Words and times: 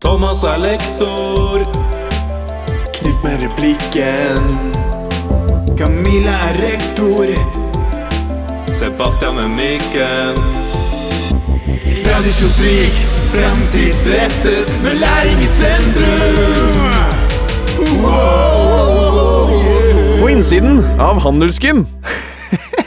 Thomas 0.00 0.42
er 0.42 0.58
lektor. 0.58 1.58
Knut 2.94 3.24
med 3.24 3.36
replikken. 3.44 4.42
Camilla 5.78 6.34
er 6.48 6.54
rektor. 6.62 7.26
Sebastian 8.72 9.38
er 9.38 9.48
mikken. 9.48 10.34
Tradisjonsrik, 12.04 12.94
fremtidsrettet, 13.34 14.72
med 14.82 14.94
læring 14.94 15.38
i 15.40 15.46
sentrum. 15.46 16.76
På 20.20 20.28
innsiden 20.28 20.84
av 20.98 21.20
Handelsgym. 21.20 21.86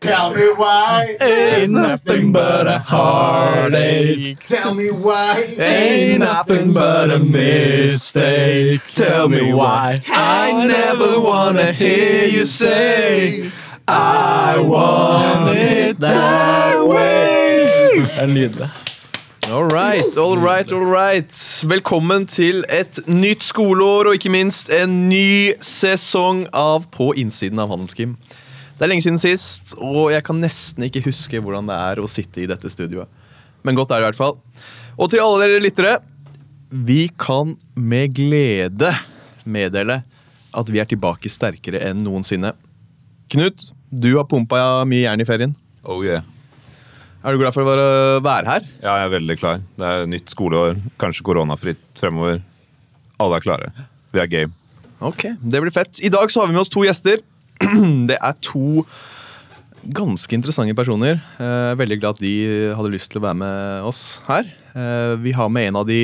Tell 0.00 0.32
me 0.32 0.46
why 0.56 1.16
Ain't 1.20 1.72
nothing 1.72 2.32
but 2.32 2.68
a 2.68 2.78
heartache. 2.78 4.38
Tell 4.46 4.72
me 4.72 4.90
why 4.90 5.56
Ain't 5.58 6.20
nothing 6.20 6.72
but 6.72 7.10
a 7.10 7.18
mistake. 7.18 8.80
Tell 8.94 9.28
me 9.28 9.52
why. 9.52 10.00
I 10.08 10.66
never 10.66 11.20
wanna 11.20 11.72
hear 11.72 12.28
you 12.28 12.44
say 12.44 13.50
I 13.88 14.58
want 14.60 15.56
it 15.56 15.98
that 16.00 16.76
way. 16.86 18.00
Det 18.00 18.22
er 18.22 18.26
nydelig. 18.26 18.68
All 19.50 19.64
right, 19.64 20.16
all 20.16 20.36
right, 20.36 20.72
all 20.72 20.84
right. 20.84 21.62
Velkommen 21.64 22.26
til 22.26 22.64
et 22.68 23.00
nytt 23.06 23.44
skoleår 23.44 24.10
og 24.10 24.14
ikke 24.14 24.28
minst 24.28 24.68
en 24.68 25.08
ny 25.08 25.52
sesong 25.60 26.46
av 26.52 26.84
På 26.92 27.14
innsiden 27.16 27.58
av 27.58 27.68
Handelsgym. 27.72 28.16
Det 28.78 28.86
er 28.86 28.92
lenge 28.92 29.02
siden 29.02 29.18
sist, 29.18 29.72
og 29.82 30.12
jeg 30.14 30.22
kan 30.26 30.38
nesten 30.38 30.84
ikke 30.86 31.02
huske 31.08 31.40
hvordan 31.42 31.66
det 31.66 31.74
er 31.82 31.98
å 31.98 32.06
sitte 32.10 32.44
i 32.44 32.46
dette 32.46 32.70
studioet. 32.70 33.10
Men 33.66 33.74
godt 33.74 33.90
er 33.90 33.98
det 33.98 34.06
i 34.06 34.08
hvert 34.12 34.20
fall. 34.20 34.36
Og 34.98 35.10
til 35.10 35.22
alle 35.22 35.40
dere 35.42 35.62
lyttere, 35.62 35.96
vi 36.70 37.08
kan 37.18 37.56
med 37.74 38.12
glede 38.14 38.92
meddele 39.48 40.02
at 40.58 40.70
vi 40.70 40.78
er 40.82 40.86
tilbake 40.90 41.30
sterkere 41.32 41.80
enn 41.88 42.04
noensinne. 42.06 42.52
Knut, 43.32 43.66
du 43.90 44.12
har 44.16 44.28
pumpa 44.30 44.84
mye 44.88 45.02
jern 45.08 45.24
i 45.24 45.26
ferien. 45.26 45.56
Oh 45.84 46.04
yeah. 46.06 46.22
Er 47.26 47.34
du 47.34 47.40
glad 47.42 47.54
for 47.56 47.66
å 47.66 48.20
være- 48.22 48.46
her? 48.46 48.62
Ja, 48.82 48.94
jeg 49.00 49.08
er 49.08 49.14
veldig 49.18 49.38
klar. 49.40 49.58
Det 49.76 49.86
er 49.90 50.06
nytt 50.06 50.30
skoleår, 50.30 50.78
kanskje 51.02 51.24
koronafritt 51.26 51.82
fremover. 51.98 52.42
Alle 53.18 53.36
er 53.36 53.40
klare. 53.42 53.72
Vi 54.14 54.20
er 54.22 54.26
game. 54.30 54.52
Ok, 55.02 55.24
det 55.42 55.60
blir 55.60 55.74
fett. 55.74 55.98
I 56.04 56.08
dag 56.14 56.30
så 56.30 56.40
har 56.40 56.46
vi 56.46 56.54
med 56.54 56.60
oss 56.62 56.70
to 56.70 56.84
gjester. 56.86 57.18
Det 58.10 58.16
er 58.18 58.36
to 58.44 58.84
ganske 59.88 60.34
interessante 60.36 60.74
personer. 60.76 61.20
Eh, 61.40 61.72
veldig 61.78 62.00
glad 62.02 62.18
at 62.18 62.22
de 62.24 62.34
hadde 62.76 62.90
lyst 62.92 63.12
til 63.12 63.20
å 63.22 63.26
være 63.28 63.38
med 63.40 63.86
oss 63.88 64.02
her. 64.28 64.48
Eh, 64.74 65.14
vi 65.22 65.32
har 65.36 65.48
med 65.52 65.70
en 65.70 65.80
av 65.82 65.88
de 65.88 66.02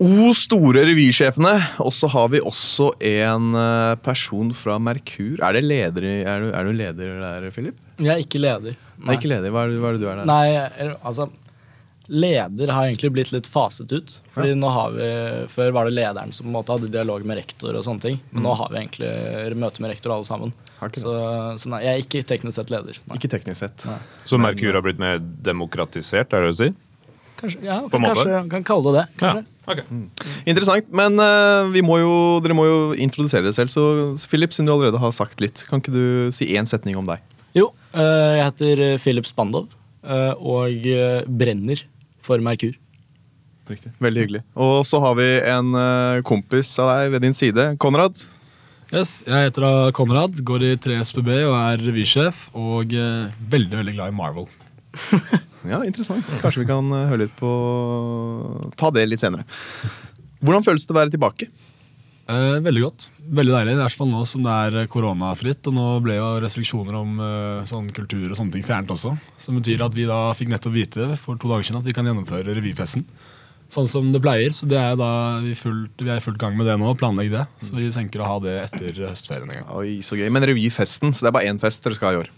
O 0.00 0.30
store 0.32 0.80
revysjefene. 0.88 1.50
Og 1.84 1.90
så 1.92 2.08
har 2.08 2.30
vi 2.32 2.40
også 2.40 2.92
en 3.04 3.50
eh, 3.58 3.96
person 4.04 4.52
fra 4.56 4.78
Merkur. 4.80 5.34
Er, 5.44 5.58
det 5.58 5.64
leder, 5.66 6.06
er, 6.22 6.46
du, 6.46 6.52
er 6.56 6.64
du 6.70 6.72
leder 6.78 7.18
der, 7.20 7.50
Philip? 7.52 7.76
Jeg 8.00 8.14
er 8.14 8.22
ikke 8.24 8.40
leder. 8.40 8.78
Nei, 9.00 9.16
ikke 9.18 9.28
leder. 9.32 9.52
Hva 9.52 9.66
er, 9.66 9.74
det- 9.74 9.80
hva 9.82 9.90
er 9.90 9.98
det 9.98 10.00
du 10.04 10.08
er 10.08 10.22
der? 10.22 10.28
Nei, 10.28 10.94
altså 11.04 11.28
Leder 12.10 12.72
har 12.74 12.88
egentlig 12.88 13.12
blitt 13.14 13.30
litt 13.30 13.46
faset 13.46 13.92
ut. 13.92 14.16
Fordi 14.34 14.56
nå 14.58 14.70
har 14.74 14.94
vi, 14.96 15.08
Før 15.52 15.70
var 15.76 15.86
det 15.86 15.94
lederen 15.94 16.34
som 16.34 16.48
på 16.48 16.50
en 16.50 16.56
måte 16.56 16.74
hadde 16.74 16.90
dialog 16.90 17.22
med 17.28 17.38
rektor, 17.38 17.76
og 17.78 17.86
sånne 17.86 18.02
ting. 18.02 18.20
Men 18.32 18.48
nå 18.48 18.54
har 18.58 18.72
vi 18.72 18.80
egentlig 18.82 19.60
møte 19.62 19.84
med 19.84 19.94
rektor 19.94 20.16
alle 20.16 20.26
sammen. 20.26 20.54
Så, 20.98 21.14
så 21.60 21.70
nei, 21.70 21.84
jeg 21.84 21.92
er 21.92 22.04
ikke 22.04 22.22
teknisk 22.26 22.58
sett 22.58 22.72
leder. 22.74 22.98
Nei. 23.06 23.20
Ikke 23.20 23.30
teknisk 23.30 23.62
sett. 23.62 23.86
Nei. 23.86 23.98
Så 24.26 24.40
Merkur 24.42 24.74
har 24.74 24.84
blitt 24.86 24.98
mer 25.02 25.20
demokratisert, 25.20 26.34
er 26.34 26.48
det 26.48 26.54
å 26.54 26.58
si? 26.64 26.70
Kanskje, 27.40 27.60
ja, 27.64 27.78
kan, 27.88 28.04
kanskje 28.04 28.40
kan 28.52 28.64
kalle 28.68 28.90
det 28.92 29.00
det. 29.00 29.44
Kanskje. 29.64 29.84
Mm. 29.88 30.06
Interessant. 30.50 30.90
Men 30.92 31.22
uh, 31.22 31.70
vi 31.72 31.82
må 31.84 32.00
jo, 32.02 32.12
dere 32.44 32.56
må 32.58 32.66
jo 32.66 32.80
introdusere 33.00 33.46
dere 33.46 33.56
selv. 33.56 33.72
Så 33.72 34.26
Philip, 34.28 34.52
siden 34.52 34.68
du 34.68 34.74
allerede 34.74 35.00
har 35.00 35.14
sagt 35.16 35.40
litt, 35.40 35.62
kan 35.70 35.80
ikke 35.80 35.94
du 35.94 36.34
si 36.36 36.50
én 36.58 36.68
setning 36.68 36.98
om 37.00 37.08
deg? 37.08 37.22
Jo, 37.56 37.70
uh, 37.94 38.34
jeg 38.36 38.44
heter 38.44 38.84
Philip 39.02 39.30
Spandov 39.30 39.70
uh, 40.04 40.34
og 40.36 40.90
brenner 41.40 41.86
for 42.24 42.42
Merkur. 42.44 42.76
Riktig. 43.70 43.92
Veldig 44.02 44.24
hyggelig. 44.24 44.42
Og 44.58 44.80
så 44.88 44.98
har 45.02 45.14
vi 45.18 45.28
en 45.46 45.74
eh, 45.78 46.22
kompis 46.26 46.72
av 46.82 46.90
deg 46.94 47.14
ved 47.14 47.24
din 47.28 47.36
side. 47.36 47.66
Konrad. 47.82 48.18
Yes, 48.90 49.20
Jeg 49.22 49.46
heter 49.46 49.62
da 49.62 49.74
Konrad, 49.94 50.40
går 50.42 50.64
i 50.66 50.72
3SPB 50.82 51.28
og 51.44 51.54
er 51.54 51.84
revysjef. 51.84 52.48
Og 52.58 52.96
eh, 52.98 53.30
veldig 53.52 53.82
veldig 53.82 53.94
glad 53.98 54.12
i 54.12 54.18
Marvel. 54.18 54.50
Ja, 55.68 55.82
interessant. 55.84 56.24
Kanskje 56.40 56.62
vi 56.62 56.68
kan 56.70 56.86
eh, 56.88 57.08
høre 57.10 57.26
litt 57.26 57.34
på 57.36 57.50
Ta 58.80 58.88
det 58.96 59.02
litt 59.10 59.20
senere. 59.20 59.44
Hvordan 60.40 60.64
føles 60.64 60.86
det 60.88 60.94
å 60.94 60.96
være 60.96 61.12
tilbake? 61.12 61.50
Eh, 62.30 62.60
veldig 62.62 62.82
godt. 62.84 63.08
Veldig 63.40 63.54
deilig, 63.56 63.72
i 63.74 63.80
hvert 63.80 63.96
fall 63.98 64.10
nå 64.10 64.20
som 64.28 64.44
det 64.46 64.52
er 64.66 64.76
eh, 64.82 64.88
koronafritt. 64.90 65.66
Og 65.70 65.74
nå 65.74 65.86
ble 66.04 66.18
jo 66.18 66.28
restriksjoner 66.44 66.98
om 67.00 67.18
eh, 67.24 67.66
sånn 67.68 67.90
kultur 67.96 68.28
og 68.28 68.38
sånne 68.38 68.54
ting 68.54 68.66
fjernet 68.66 68.92
også. 68.94 69.16
Som 69.40 69.58
betyr 69.58 69.82
at 69.86 69.96
vi 69.98 70.06
da 70.08 70.20
fikk 70.38 70.52
nettopp 70.52 70.76
vite 70.76 71.08
for 71.20 71.40
to 71.40 71.50
dager 71.50 71.66
siden 71.66 71.80
at 71.82 71.88
vi 71.88 71.96
kan 71.96 72.06
gjennomføre 72.06 72.54
revyfesten. 72.60 73.06
Sånn 73.70 73.86
som 73.90 74.08
det 74.14 74.22
pleier. 74.22 74.54
Så 74.54 74.66
det 74.70 74.78
er 74.78 74.96
da 74.98 75.10
vi, 75.42 75.56
fullt, 75.58 75.94
vi 76.02 76.10
er 76.10 76.22
i 76.22 76.24
fullt 76.24 76.40
gang 76.42 76.56
med 76.58 76.66
det 76.70 76.78
nå. 76.82 76.92
Planlegge 76.98 77.34
det. 77.38 77.44
Så 77.66 77.74
vi 77.78 77.90
tenker 77.94 78.22
å 78.22 78.30
ha 78.32 78.38
det 78.42 78.56
etter 78.66 79.02
høstferien 79.08 79.50
en 79.50 79.60
gang. 79.62 79.68
Oi, 79.78 79.98
så 80.06 80.18
gøy. 80.18 80.28
Men 80.34 80.46
revyfesten, 80.50 81.14
så 81.14 81.26
det 81.26 81.32
er 81.32 81.36
bare 81.38 81.50
én 81.50 81.60
fest 81.62 81.82
dere 81.86 81.98
skal 81.98 82.10
ha 82.10 82.18
i 82.18 82.22
år? 82.24 82.32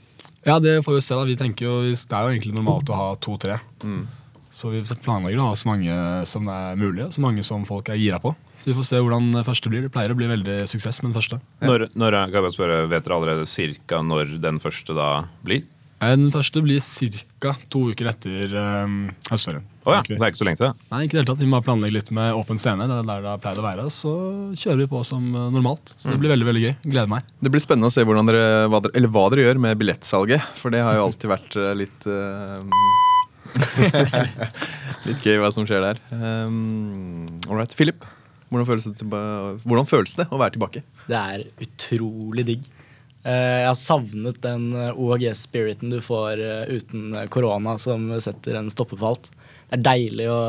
Ja, 0.45 0.59
det 0.59 0.81
får 0.85 0.99
vi 0.99 1.05
se. 1.05 1.15
da. 1.17 1.25
Vi 1.29 1.39
tenker 1.41 1.69
jo, 1.69 1.77
Det 1.93 2.17
er 2.19 2.27
jo 2.27 2.35
egentlig 2.35 2.57
normalt 2.57 2.91
å 2.93 2.99
ha 2.99 3.09
to-tre. 3.17 3.61
Så 4.53 4.69
vi 4.73 4.83
planlegger 4.85 5.41
å 5.41 5.49
ha 5.51 5.57
så 5.57 5.71
mange 5.71 5.95
som 6.29 6.45
det 6.49 6.53
er 6.53 6.77
mulig, 6.81 7.07
så 7.15 7.23
mange 7.25 7.43
som 7.47 7.65
folk 7.69 7.89
er 7.89 7.97
gira 8.01 8.19
på. 8.21 8.35
Så 8.61 8.69
vi 8.71 8.75
får 8.77 8.85
se 8.91 9.01
hvordan 9.03 9.31
første 9.47 9.71
blir. 9.73 9.87
Det 9.87 9.93
pleier 9.95 10.13
å 10.13 10.19
bli 10.19 10.29
veldig 10.31 10.59
suksess 10.71 11.01
med 11.03 11.11
den 11.11 11.19
første. 11.19 11.41
Når, 11.65 11.89
når, 11.99 12.19
er- 12.21 12.35
kan 12.35 12.45
jeg 12.47 12.55
spørre, 12.59 12.83
Vet 12.93 13.07
dere 13.09 13.17
allerede 13.17 13.49
cirka 13.49 14.03
når 14.05 14.37
den 14.45 14.61
første 14.63 14.95
da 14.95 15.09
blir? 15.43 15.65
Eh, 16.03 16.17
Den 16.19 16.31
første 16.35 16.61
blir 16.63 16.81
ca. 17.41 17.53
to 17.71 17.89
uker 17.93 18.09
etter 18.11 18.55
um, 18.85 19.11
høstferien. 19.31 19.63
Å 19.87 19.95
ja, 19.97 20.01
det 20.07 20.15
er 20.19 20.29
ikke 20.31 20.39
så 20.41 20.47
lenge 20.47 20.59
til. 20.61 20.73
Nei, 20.93 20.99
ikke 21.07 21.17
helt 21.17 21.17
det 21.17 21.19
hele 21.23 21.29
tatt. 21.33 21.43
Vi 21.43 21.51
må 21.51 21.61
planlegge 21.63 21.95
litt 21.97 22.11
med 22.15 22.35
åpen 22.39 22.59
scene. 22.59 22.87
Det 22.91 22.97
er 23.01 23.07
der 23.09 23.23
det 23.25 23.35
pleid 23.43 23.59
å 23.59 23.65
være. 23.67 23.87
Så 23.91 24.13
kjører 24.59 24.83
vi 24.85 24.89
på 24.91 25.03
som 25.07 25.25
eh, 25.31 25.49
normalt. 25.55 25.95
Så 25.97 26.11
det 26.13 26.19
blir 26.23 26.35
veldig 26.35 26.49
veldig 26.51 26.65
gøy. 26.67 26.75
Gleder 26.87 27.11
meg. 27.17 27.31
Det 27.43 27.51
blir 27.55 27.63
spennende 27.63 27.91
å 27.91 27.95
se 27.95 28.05
dere, 28.05 28.45
hva 28.71 28.83
dere, 28.83 28.95
eller 28.99 29.15
hva 29.15 29.25
dere 29.33 29.47
gjør 29.49 29.63
med 29.65 29.79
billettsalget. 29.81 30.53
For 30.61 30.75
det 30.75 30.83
har 30.87 30.99
jo 30.99 31.07
alltid 31.09 31.33
vært 31.35 31.57
eh, 31.59 31.73
litt 31.83 32.07
eh, 32.11 32.59
Litt 35.07 35.25
gøy 35.27 35.39
hva 35.43 35.51
som 35.55 35.67
skjer 35.69 35.83
der. 35.85 36.01
Um, 36.15 37.27
right. 37.51 37.73
Philip, 37.77 38.05
hvordan 38.53 38.69
føles, 38.69 38.87
det, 38.87 39.09
hvordan 39.67 39.89
føles 39.91 40.15
det 40.19 40.29
å 40.33 40.39
være 40.41 40.55
tilbake? 40.57 40.85
Det 41.09 41.19
er 41.19 41.45
utrolig 41.65 42.45
digg. 42.49 42.69
Eh, 43.23 43.61
Jeg 43.63 43.69
har 43.69 43.79
savnet 43.79 44.41
den 44.43 44.71
OAG-spiriten 44.75 45.93
du 45.95 46.01
får 46.03 46.41
eh, 46.43 46.73
uten 46.79 47.13
eh, 47.19 47.29
korona, 47.33 47.77
som 47.83 48.09
setter 48.23 48.59
en 48.61 48.71
stopper 48.73 48.99
for 49.01 49.13
alt. 49.15 49.31
Det 49.71 49.79
er 49.81 49.85
deilig 49.87 50.27
å, 50.31 50.41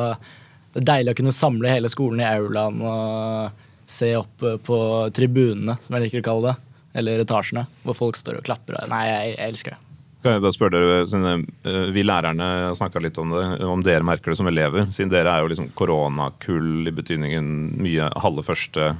det 0.74 0.81
er 0.84 0.90
deilig 0.90 1.13
å 1.13 1.19
kunne 1.22 1.36
samle 1.38 1.69
hele 1.74 1.92
skolen 1.94 2.24
i 2.24 2.28
aulaen 2.28 2.81
og 2.81 3.62
se 3.94 4.13
opp 4.18 4.46
eh, 4.47 4.58
på 4.66 4.78
tribunene, 5.16 5.78
som 5.84 5.96
jeg 5.97 6.08
liker 6.08 6.24
å 6.24 6.28
kalle 6.31 6.52
det. 6.53 6.69
Eller 7.02 7.24
etasjene, 7.24 7.63
hvor 7.86 7.96
folk 7.97 8.18
står 8.19 8.38
og 8.42 8.46
klapper. 8.46 8.78
Nei, 8.92 9.03
jeg, 9.09 9.34
jeg 9.38 9.53
elsker 9.56 9.74
det. 9.78 9.93
Kan 10.24 10.38
jeg 10.38 10.44
da 10.46 10.52
spørre 10.56 10.80
dere, 10.80 11.34
eh, 11.68 11.92
Vi 11.92 12.04
lærerne 12.04 12.46
har 12.70 12.76
snakka 12.76 13.02
litt 13.04 13.18
om 13.20 13.34
det, 13.36 13.64
om 13.68 13.82
dere 13.84 14.04
merker 14.08 14.32
det 14.32 14.38
som 14.40 14.48
elever. 14.48 14.88
Siden 14.88 15.12
dere 15.12 15.28
er 15.30 15.42
jo 15.44 15.50
liksom 15.52 15.72
koronakull 15.76 16.88
i 16.88 16.96
betydningen 16.96 17.78
mye 17.84 18.08
halve 18.24 18.44
første, 18.44 18.96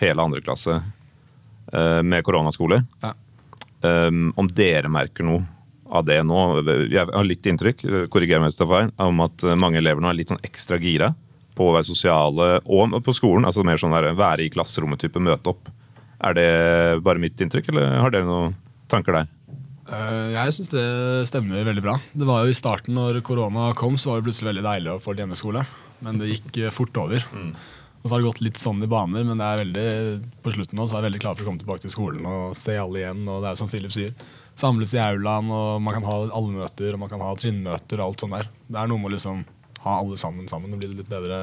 hele 0.00 0.22
andre 0.22 0.40
klasse 0.40 0.80
eh, 1.72 2.02
med 2.02 2.24
koronaskole. 2.24 2.84
Ja. 3.02 3.12
Um, 3.82 4.32
om 4.38 4.46
dere 4.46 4.88
merker 4.88 5.26
noe 5.26 5.42
av 5.90 6.06
det 6.06 6.20
nå. 6.22 6.38
Jeg 6.88 7.04
har 7.10 7.26
litt 7.26 7.46
inntrykk 7.50 7.82
korriger 8.08 8.38
meg 8.38 8.52
hvis 8.52 8.60
det 8.60 8.64
er 8.64 8.70
feil, 8.70 8.92
om 9.02 9.20
at 9.24 9.44
mange 9.58 9.80
elever 9.82 10.00
nå 10.00 10.08
er 10.08 10.20
litt 10.20 10.30
sånn 10.30 10.44
ekstra 10.46 10.78
gira 10.80 11.10
på 11.58 11.66
å 11.66 11.74
være 11.74 11.88
sosiale, 11.90 12.48
og 12.64 12.94
på 13.04 13.12
skolen. 13.12 13.44
altså 13.44 13.64
mer 13.66 13.76
sånn 13.76 13.92
der, 13.92 14.12
Være 14.16 14.46
i 14.46 14.52
klasserommet-type, 14.54 15.20
møte 15.20 15.52
opp. 15.52 15.68
Er 16.22 16.38
det 16.38 16.48
bare 17.02 17.20
mitt 17.20 17.36
inntrykk, 17.36 17.68
eller 17.72 17.98
har 18.00 18.14
dere 18.14 18.24
noen 18.24 18.54
tanker 18.88 19.18
der? 19.18 19.26
Eh, 19.90 20.32
Jeg 20.36 20.54
syns 20.54 20.70
det 20.70 20.86
stemmer 21.28 21.64
veldig 21.66 21.82
bra. 21.82 21.96
Det 22.14 22.26
var 22.28 22.44
jo 22.44 22.52
I 22.52 22.58
starten 22.58 22.94
når 22.94 23.20
korona 23.26 23.72
kom, 23.74 23.96
så 23.98 24.12
var 24.12 24.20
det 24.20 24.28
plutselig 24.30 24.52
veldig 24.52 24.66
deilig 24.66 24.92
å 24.94 25.00
få 25.02 25.12
litt 25.14 25.24
hjemmeskole. 25.24 25.64
Men 26.02 26.18
det 26.20 26.30
gikk 26.36 26.58
eh, 26.62 26.70
fort 26.74 26.96
over. 27.02 27.24
Og 28.02 28.08
så 28.10 28.14
har 28.16 28.22
det 28.22 28.26
gått 28.30 28.40
litt 28.42 28.58
sånn 28.58 28.82
i 28.82 28.88
baner, 28.90 29.22
men 29.22 29.38
det 29.38 29.46
er 29.46 29.60
veldig, 29.62 29.86
på 30.42 30.50
slutten 30.54 30.74
nå 30.78 30.86
så 30.90 30.96
er 30.96 31.02
jeg 31.04 31.06
veldig 31.12 31.20
klar 31.22 31.36
for 31.38 31.44
å 31.44 31.50
komme 31.52 31.62
tilbake 31.62 31.84
til 31.84 31.92
skolen 31.92 32.24
og 32.26 32.56
se 32.58 32.74
alle 32.74 32.98
igjen. 32.98 33.20
og 33.30 33.44
det 33.44 33.52
er 33.52 33.58
som 33.60 33.68
Philip 33.70 33.92
sier, 33.94 34.14
Samles 34.58 34.90
i 34.94 34.98
aulaen, 35.00 35.46
og 35.54 35.78
man 35.80 35.94
kan 35.94 36.04
ha 36.04 36.16
allmøter 36.34 36.92
og 36.92 36.98
man 37.00 37.08
kan 37.12 37.22
ha 37.22 37.30
trinnmøter. 37.38 38.00
og 38.02 38.08
alt 38.10 38.20
sånt 38.24 38.34
der. 38.34 38.48
Det 38.68 38.80
er 38.82 38.90
noe 38.90 38.98
med 38.98 39.12
å 39.12 39.14
liksom 39.14 39.44
ha 39.86 39.94
alle 40.02 40.18
sammen 40.18 40.50
sammen. 40.50 40.70
Det 40.74 40.80
blir 40.82 40.96
litt 40.98 41.08
bedre, 41.08 41.38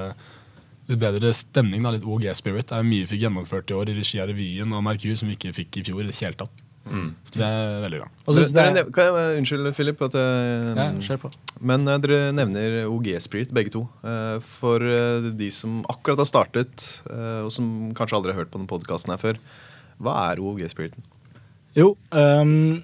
litt 0.92 1.00
bedre 1.00 1.32
stemning. 1.34 1.82
da, 1.82 1.92
Litt 1.96 2.04
OG-spirit. 2.06 2.68
Det 2.70 2.76
er 2.78 2.84
mye 2.84 3.06
vi 3.08 3.16
fikk 3.16 3.24
gjennomført 3.24 3.72
i 3.72 3.80
år 3.80 3.90
i 3.90 3.96
regi 3.98 4.20
av 4.20 4.28
revyen 4.30 4.76
og 4.76 4.84
Merkur 4.84 5.16
som 5.18 5.32
vi 5.32 5.40
ikke 5.40 5.56
fikk 5.56 5.80
i 5.80 5.84
fjor. 5.88 6.04
i 6.04 6.12
det 6.12 6.20
hele 6.20 6.38
tatt. 6.44 6.62
Så 6.90 7.36
det 7.38 7.46
er 7.46 7.80
veldig 7.84 8.00
bra. 8.02 8.08
Dere, 8.30 8.46
dere, 8.54 8.74
jeg- 8.80 8.92
kan 8.96 9.06
jeg, 9.10 9.38
unnskyld, 9.42 9.70
Philip. 9.78 10.02
At 10.08 10.16
jeg, 10.18 10.74
ja, 11.06 11.18
på. 11.22 11.32
Men 11.62 11.88
eh, 11.88 11.98
dere 12.04 12.20
nevner 12.36 12.78
OG 12.90 13.10
Spirit, 13.22 13.54
begge 13.56 13.72
to. 13.76 13.84
Eh, 14.04 14.40
For 14.60 14.82
eh, 14.84 15.30
de 15.38 15.50
som 15.54 15.82
akkurat 15.92 16.22
har 16.24 16.30
startet, 16.30 16.88
eh, 17.10 17.42
og 17.46 17.52
som 17.56 17.94
kanskje 17.98 18.18
aldri 18.20 18.34
har 18.34 18.42
hørt 18.44 18.52
på 18.54 18.60
denne 18.60 18.72
podkasten 18.72 19.14
her 19.14 19.22
før. 19.22 19.40
Hva 20.00 20.16
er 20.32 20.42
OG 20.42 20.64
Spiriten? 20.72 21.04
Jo, 21.78 21.92
um, 22.16 22.82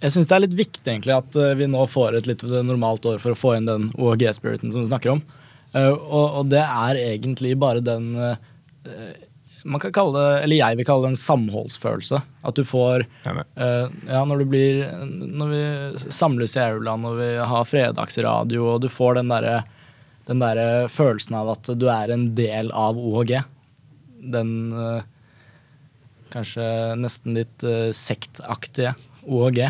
jeg 0.00 0.10
syns 0.10 0.26
det 0.28 0.34
er 0.36 0.42
litt 0.46 0.56
viktig 0.58 0.90
egentlig 0.90 1.14
at 1.14 1.36
vi 1.56 1.68
nå 1.70 1.84
får 1.88 2.16
et 2.18 2.26
litt 2.26 2.42
normalt 2.66 3.04
år 3.06 3.20
for 3.22 3.32
å 3.32 3.38
få 3.38 3.52
inn 3.56 3.68
den 3.68 3.90
OG 3.94 4.24
Spiriten 4.36 4.72
som 4.74 4.82
vi 4.82 4.90
snakker 4.90 5.14
om. 5.14 5.22
Uh, 5.74 5.92
og, 5.92 6.40
og 6.40 6.50
det 6.50 6.62
er 6.64 6.98
egentlig 7.04 7.54
bare 7.60 7.82
den 7.84 8.10
øh, 8.16 8.34
Man 9.64 9.80
kan 9.80 9.92
kalle 9.96 10.20
det, 10.20 10.32
eller 10.44 10.58
jeg 10.58 10.76
vil 10.76 10.86
kalle 10.88 11.06
det 11.06 11.14
en 11.14 11.22
samholdsfølelse. 11.22 12.18
At 12.44 12.58
du 12.58 12.66
får 12.68 13.06
eh, 13.24 13.86
Ja, 14.10 14.24
når 14.28 14.42
du 14.42 14.44
blir 14.52 14.82
Når 15.08 15.52
vi 15.52 15.62
samles 16.12 16.56
i 16.58 16.60
aula, 16.60 16.98
når 17.00 17.16
vi 17.16 17.30
har 17.52 17.68
fredagsradio, 17.68 18.66
og 18.74 18.84
du 18.84 18.90
får 18.92 19.22
den 19.22 19.32
derre 19.32 19.62
den 20.24 20.40
der 20.40 20.88
følelsen 20.88 21.36
av 21.36 21.50
at 21.52 21.68
du 21.76 21.88
er 21.92 22.12
en 22.14 22.30
del 22.36 22.70
av 22.72 22.96
OHG. 22.96 23.34
Den 24.34 24.72
uh, 24.72 25.04
kanskje 26.32 26.64
nesten 26.96 27.36
litt 27.36 27.64
uh, 27.66 27.90
sektaktige 27.92 28.94
OHG. 29.28 29.66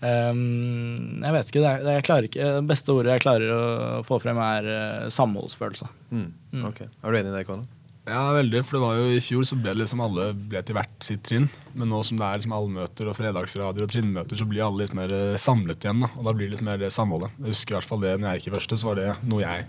Um, 0.00 1.20
jeg 1.24 1.32
vet 1.36 1.50
ikke, 1.50 1.62
det, 1.64 1.70
er, 1.70 1.82
det, 1.84 1.96
er 1.96 2.28
ikke, 2.28 2.52
det 2.60 2.68
beste 2.68 2.92
ordet 2.92 3.16
jeg 3.16 3.24
klarer 3.24 3.56
å 3.56 4.04
få 4.04 4.20
frem, 4.20 4.40
er 4.40 5.08
samholdsfølelse. 5.12 5.88
Mm. 6.12 6.30
Ok, 6.68 6.84
Er 6.84 7.08
du 7.08 7.20
enig 7.20 7.32
i 7.32 7.36
det, 7.38 7.46
Kåre? 7.48 7.79
Ja, 8.08 8.32
veldig. 8.32 8.62
For 8.64 8.78
det 8.78 8.82
var 8.82 8.98
jo 8.98 9.10
i 9.12 9.22
fjor 9.22 9.44
så 9.46 9.58
ble 9.58 9.74
det 9.74 9.82
liksom 9.82 10.00
alle 10.04 10.30
ble 10.34 10.62
til 10.64 10.76
hvert 10.78 11.04
sitt 11.04 11.22
trinn. 11.26 11.48
Men 11.76 11.92
nå 11.92 12.00
som 12.06 12.18
det 12.20 12.26
er 12.26 12.40
liksom 12.40 12.56
allmøter 12.56 13.10
og 13.10 13.16
fredagsradier 13.18 13.86
og 13.86 13.92
trinnmøter, 13.92 14.40
så 14.40 14.48
blir 14.48 14.64
alle 14.66 14.84
litt 14.84 14.96
mer 14.96 15.12
eh, 15.14 15.38
samlet 15.40 15.84
igjen. 15.84 16.04
da. 16.06 16.10
Og 16.16 16.26
da 16.26 16.34
blir 16.34 16.48
det 16.48 16.56
litt 16.56 16.66
mer 16.66 16.80
det 16.80 16.92
samholdet. 16.94 17.34
Jeg 17.38 17.54
husker 17.54 17.76
i 17.76 17.78
hvert 17.78 17.90
fall 17.90 18.04
det 18.04 18.16
når 18.16 18.30
jeg 18.30 18.40
gikk 18.40 18.50
i 18.50 18.54
første, 18.56 18.80
så 18.80 18.90
var 18.90 19.00
det 19.00 19.08
noe 19.30 19.44
jeg 19.44 19.66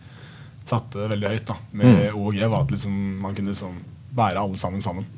satte 0.71 1.09
veldig 1.11 1.33
høyt. 1.33 1.47
da. 1.51 1.57
Med 1.81 2.05
OG 2.13 2.43
var 2.45 2.61
at 2.61 2.75
liksom, 2.75 3.01
man 3.21 3.35
kunne 3.37 3.53
liksom 3.53 3.81
bære 4.15 4.45
alle 4.45 4.61
sammen 4.61 4.83
sammen. 4.83 5.09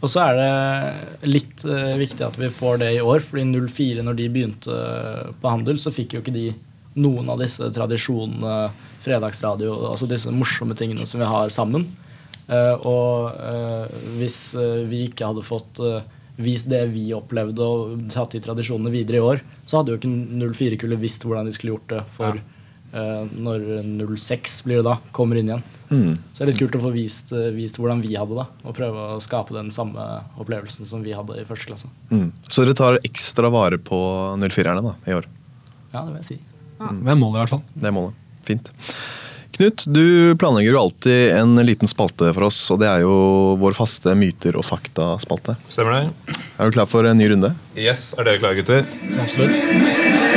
Og 0.00 0.08
så 0.08 0.22
er 0.24 0.38
det 0.38 1.28
litt 1.28 1.62
uh, 1.68 1.92
viktig 2.00 2.24
at 2.24 2.38
vi 2.40 2.48
får 2.54 2.78
det 2.80 2.94
i 2.96 3.02
år, 3.04 3.20
fordi 3.20 3.44
04, 3.52 4.04
når 4.06 4.16
de 4.16 4.28
begynte 4.32 4.76
på 5.42 5.50
handel, 5.52 5.76
så 5.80 5.92
fikk 5.92 6.16
jo 6.16 6.22
ikke 6.22 6.32
de 6.32 6.46
noen 7.00 7.28
av 7.30 7.42
disse 7.42 7.68
tradisjonene, 7.74 8.70
fredagsradio, 9.04 9.74
altså 9.90 10.08
disse 10.08 10.32
morsomme 10.34 10.74
tingene 10.76 11.04
som 11.08 11.20
vi 11.20 11.28
har 11.28 11.52
sammen. 11.52 11.84
Eh, 12.50 12.86
og 12.88 13.36
eh, 13.38 13.98
hvis 14.18 14.38
eh, 14.58 14.82
vi 14.90 15.04
ikke 15.08 15.28
hadde 15.30 15.46
fått 15.46 15.82
vist 16.40 16.70
det 16.70 16.86
vi 16.94 17.10
opplevde 17.12 17.66
og 17.66 18.06
tatt 18.10 18.32
de 18.34 18.40
tradisjonene 18.42 18.92
videre 18.92 19.20
i 19.20 19.26
år, 19.26 19.42
så 19.68 19.80
hadde 19.80 19.92
jo 19.92 20.00
ikke 20.00 20.10
04-kullet 20.56 21.02
visst 21.02 21.26
hvordan 21.26 21.46
de 21.46 21.52
skulle 21.54 21.76
gjort 21.76 21.92
det 21.92 22.00
for 22.14 22.40
eh, 22.40 23.34
når 23.44 23.66
06 24.16 24.56
blir 24.66 24.80
det 24.80 24.86
da, 24.88 24.96
kommer 25.14 25.38
inn 25.38 25.52
igjen. 25.52 25.66
Så 25.90 26.38
det 26.38 26.44
er 26.44 26.50
litt 26.52 26.60
kult 26.62 26.78
å 26.78 26.82
få 26.84 26.92
vist, 26.94 27.32
vist 27.54 27.78
hvordan 27.80 28.00
vi 28.02 28.14
hadde 28.14 28.38
det, 28.38 28.46
og 28.62 28.76
prøve 28.78 29.06
å 29.16 29.22
skape 29.22 29.56
den 29.56 29.72
samme 29.74 30.04
opplevelsen 30.38 30.86
som 30.86 31.02
vi 31.02 31.14
hadde 31.18 31.34
i 31.42 31.46
første 31.48 31.66
klasse. 31.66 31.90
Mm. 32.14 32.28
Så 32.46 32.62
dere 32.62 32.78
tar 32.78 33.00
ekstra 33.02 33.50
vare 33.52 33.78
på 33.82 33.98
04-erne 34.38 34.84
da, 34.86 34.94
i 35.10 35.16
år? 35.18 35.26
Ja, 35.90 36.04
det 36.04 36.12
vil 36.12 36.20
jeg 36.22 36.28
si. 36.28 36.38
Det 36.78 37.10
er 37.10 37.18
målet, 37.18 37.36
i 37.36 37.42
hvert 37.42 37.56
fall. 37.58 37.64
Det 37.74 37.90
er 37.90 37.96
målet. 37.98 38.22
Fint. 38.46 38.70
Knut, 39.56 39.84
du 39.86 40.34
planlegger 40.40 40.72
jo 40.72 40.80
alltid 40.80 41.32
en 41.36 41.56
liten 41.66 41.88
spalte 41.90 42.30
for 42.36 42.46
oss, 42.48 42.60
og 42.72 42.80
det 42.80 42.88
er 42.88 43.02
jo 43.04 43.14
vår 43.60 43.74
faste 43.76 44.14
myter 44.16 44.56
og 44.56 44.64
fakta-spalte. 44.64 45.56
Stemmer 45.68 45.98
det? 45.98 46.36
Er 46.60 46.70
du 46.70 46.76
klar 46.78 46.88
for 46.90 47.08
en 47.08 47.18
ny 47.18 47.28
runde? 47.32 47.52
Yes, 47.76 48.12
Er 48.18 48.28
dere 48.28 48.40
klare, 48.40 48.60
gutter? 48.60 48.86
Så 49.10 49.26
absolutt. 49.26 49.60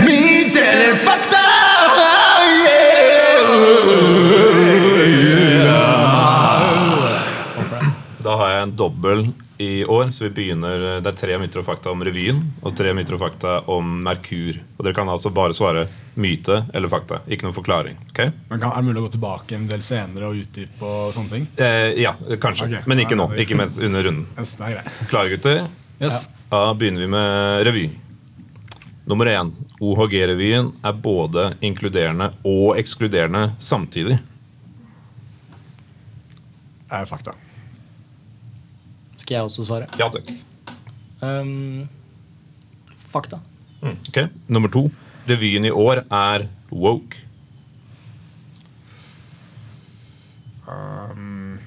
Myter 0.07 0.67
eller 0.73 0.99
fakta? 1.05 1.43
Da 1.93 2.09
en 8.73 8.77
dobbel 8.77 9.27
i 9.57 9.85
år. 9.85 10.11
så 10.11 10.23
vi 10.23 10.29
begynner, 10.29 11.01
Det 11.01 11.07
er 11.07 11.17
tre 11.17 11.37
myter 11.37 11.59
og 11.59 11.65
fakta 11.65 11.91
om 11.91 12.01
revyen 12.03 12.41
og 12.63 12.75
tre 12.75 12.93
myter 12.93 13.13
og 13.13 13.19
fakta 13.19 13.59
om 13.69 14.03
Merkur. 14.03 14.59
Og 14.77 14.85
Dere 14.85 14.93
kan 14.93 15.09
altså 15.09 15.29
bare 15.33 15.53
svare 15.53 15.87
myte 16.15 16.65
eller 16.73 16.89
fakta. 16.89 17.21
Ikke 17.27 17.45
noen 17.45 17.53
forklaring. 17.55 17.97
Okay? 18.09 18.31
Men 18.49 18.59
kan, 18.59 18.71
Er 18.71 18.81
det 18.81 18.85
mulig 18.85 19.01
å 19.01 19.07
gå 19.07 19.11
tilbake 19.11 19.55
en 19.55 19.67
del 19.67 19.81
senere 19.81 20.27
og 20.27 20.35
utdype 20.41 20.81
og 20.81 21.13
sånne 21.13 21.29
ting? 21.29 21.47
Eh, 21.57 22.01
ja, 22.01 22.15
kanskje. 22.37 22.67
Okay. 22.67 22.83
Men 22.85 22.99
ikke 22.99 23.15
nå. 23.15 23.29
Ikke 23.37 23.55
mens 23.55 23.77
under 23.77 24.03
runden. 24.03 24.27
Yes. 24.37 24.57
Klare, 25.09 25.29
gutter? 25.29 25.67
Yes. 26.01 26.29
Da 26.49 26.73
begynner 26.73 26.99
vi 26.99 27.07
med 27.07 27.65
revy. 27.65 27.89
Nummer 29.05 29.25
én. 29.25 29.51
OHG-revyen 29.79 30.71
er 30.83 30.93
både 30.93 31.57
inkluderende 31.61 32.31
og 32.43 32.77
ekskluderende 32.79 33.51
samtidig. 33.59 34.19
Det 36.87 37.01
er 37.01 37.05
fakta. 37.09 37.33
Skal 39.33 39.39
jeg 39.39 39.49
også 39.49 39.63
svare? 39.65 39.85
Ja 39.97 40.05
takk. 40.13 40.27
Um, 41.25 41.87
fakta. 43.09 43.39
Mm, 43.81 43.95
ok. 44.11 44.19
Nummer 44.45 44.69
to. 44.69 44.83
Revyen 45.25 45.65
i 45.65 45.71
år 45.73 46.03
er 46.05 46.45
woke. 46.69 47.17
Um, 50.69 51.57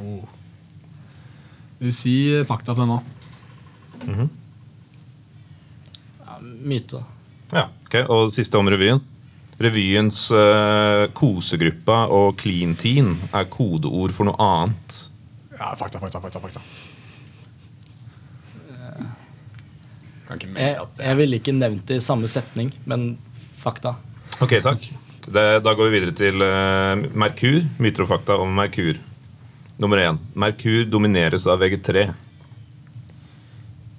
oh. 0.00 0.24
Vi 1.82 1.92
si 1.92 2.16
fakta 2.48 2.72
på 2.72 2.80
den 2.80 2.94
nå. 2.94 2.98
Ja, 6.24 6.40
myte. 6.40 7.04
Ja, 7.52 7.68
ok. 7.84 8.00
Og 8.08 8.32
siste 8.32 8.56
om 8.56 8.72
revyen. 8.72 9.04
Revyens 9.60 10.24
uh, 10.32 11.04
kosegruppa 11.12 12.06
og 12.08 12.38
clean 12.40 12.72
teen 12.80 13.18
er 13.28 13.50
kodeord 13.52 14.16
for 14.16 14.32
noe 14.32 14.40
annet. 14.40 15.02
Ja, 15.58 15.74
fakta, 15.78 16.00
fakta, 16.00 16.20
fakta. 16.20 16.40
fakta. 16.40 16.60
Kan 20.26 20.38
ikke 20.38 20.48
Jeg, 20.48 20.54
mene 20.54 20.82
at 20.84 20.96
det 20.96 21.06
jeg 21.08 21.18
ville 21.20 21.38
ikke 21.40 21.54
nevnt 21.56 21.86
det 21.90 22.00
i 22.00 22.04
samme 22.04 22.30
setning, 22.30 22.72
men 22.88 23.14
fakta. 23.62 23.96
Ok, 24.42 24.56
takk. 24.64 24.86
Det, 25.22 25.44
da 25.62 25.74
går 25.78 25.88
vi 25.88 25.98
videre 25.98 26.14
til 26.18 26.42
uh, 26.42 26.98
Merkur. 27.14 27.60
Myter 27.82 28.06
og 28.06 28.10
fakta 28.10 28.38
om 28.42 28.50
Merkur. 28.58 28.98
Nummer 29.82 30.00
én. 30.02 30.18
Merkur 30.38 30.86
domineres 30.90 31.46
av 31.50 31.62
VG3. 31.62 32.08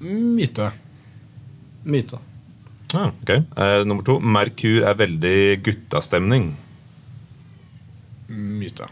Myte. 0.03 0.71
Myte. 1.83 2.19
Ah, 2.93 3.11
ok. 3.13 3.31
Uh, 3.55 3.83
nummer 3.87 4.03
to. 4.05 4.17
Merkur 4.19 4.83
er 4.89 4.99
veldig 4.99 5.37
guttastemning. 5.63 6.51
Myte. 8.33 8.89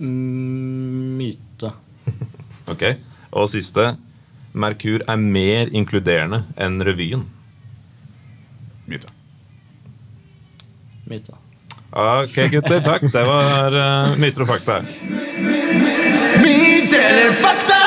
Mm, 0.00 1.16
Myte. 1.18 1.72
Ok. 2.70 2.84
Og 3.34 3.48
siste. 3.50 3.96
Merkur 4.52 5.02
er 5.06 5.18
mer 5.20 5.70
inkluderende 5.74 6.44
enn 6.58 6.80
revyen. 6.86 7.24
Myte. 8.90 9.10
Myte. 11.10 11.34
Ok, 11.90 12.36
gutter. 12.52 12.80
Takk. 12.86 13.08
Det 13.10 13.24
var 13.26 13.74
uh, 13.74 14.14
myter 14.22 14.46
og 14.46 14.52
fakta. 14.52 14.80
Myter 16.38 17.02
eller 17.10 17.34
fakta? 17.42 17.80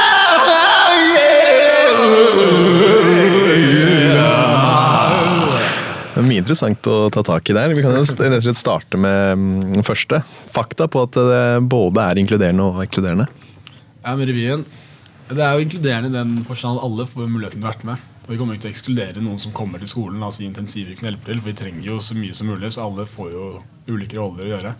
Det 4.04 4.53
er 6.24 6.30
mye 6.30 6.42
interessant 6.44 6.88
å 6.90 6.98
ta 7.14 7.24
tak 7.26 7.50
i 7.52 7.56
der. 7.58 7.74
Vi 7.76 7.84
kan 7.84 7.96
jo 7.96 8.04
rett 8.04 8.38
og 8.38 8.46
slett 8.46 8.60
starte 8.60 9.00
med 9.00 9.40
mm, 9.40 9.84
første. 9.88 10.22
Fakta 10.56 10.88
på 10.92 11.04
at 11.08 11.20
det 11.20 11.44
både 11.72 12.08
er 12.12 12.22
inkluderende 12.22 12.70
og 12.70 12.82
ekskluderende. 12.86 13.28
Ja, 14.04 14.16
med 14.20 14.28
revyen 14.28 14.66
Det 15.30 15.40
er 15.40 15.54
jo 15.56 15.64
inkluderende 15.64 16.12
i 16.12 16.18
den 16.18 16.42
forstand 16.48 16.80
at 16.80 16.88
alle 16.88 17.06
får 17.08 17.30
muligheten 17.30 17.62
til 17.62 17.68
å 17.68 17.72
være 17.72 17.90
med. 17.92 18.10
Og 18.24 18.32
Vi 18.32 18.40
kommer 18.40 18.56
ikke 18.56 18.66
til 18.66 18.72
å 18.72 18.76
ekskludere 18.78 19.24
noen 19.24 19.40
som 19.42 19.56
kommer 19.56 19.82
til 19.84 19.92
skolen. 19.92 20.24
Altså 20.24 20.46
intensivvirkende 20.48 21.12
hjelper 21.12 21.34
til, 21.34 21.42
For 21.42 21.52
vi 21.52 21.60
trenger 21.62 21.88
jo 21.90 22.00
så 22.04 22.18
mye 22.18 22.36
som 22.38 22.52
mulig, 22.52 22.72
så 22.72 22.88
alle 22.88 23.08
får 23.10 23.32
jo 23.34 23.48
ulike 23.92 24.20
roller 24.20 24.48
å 24.48 24.54
gjøre. 24.54 24.76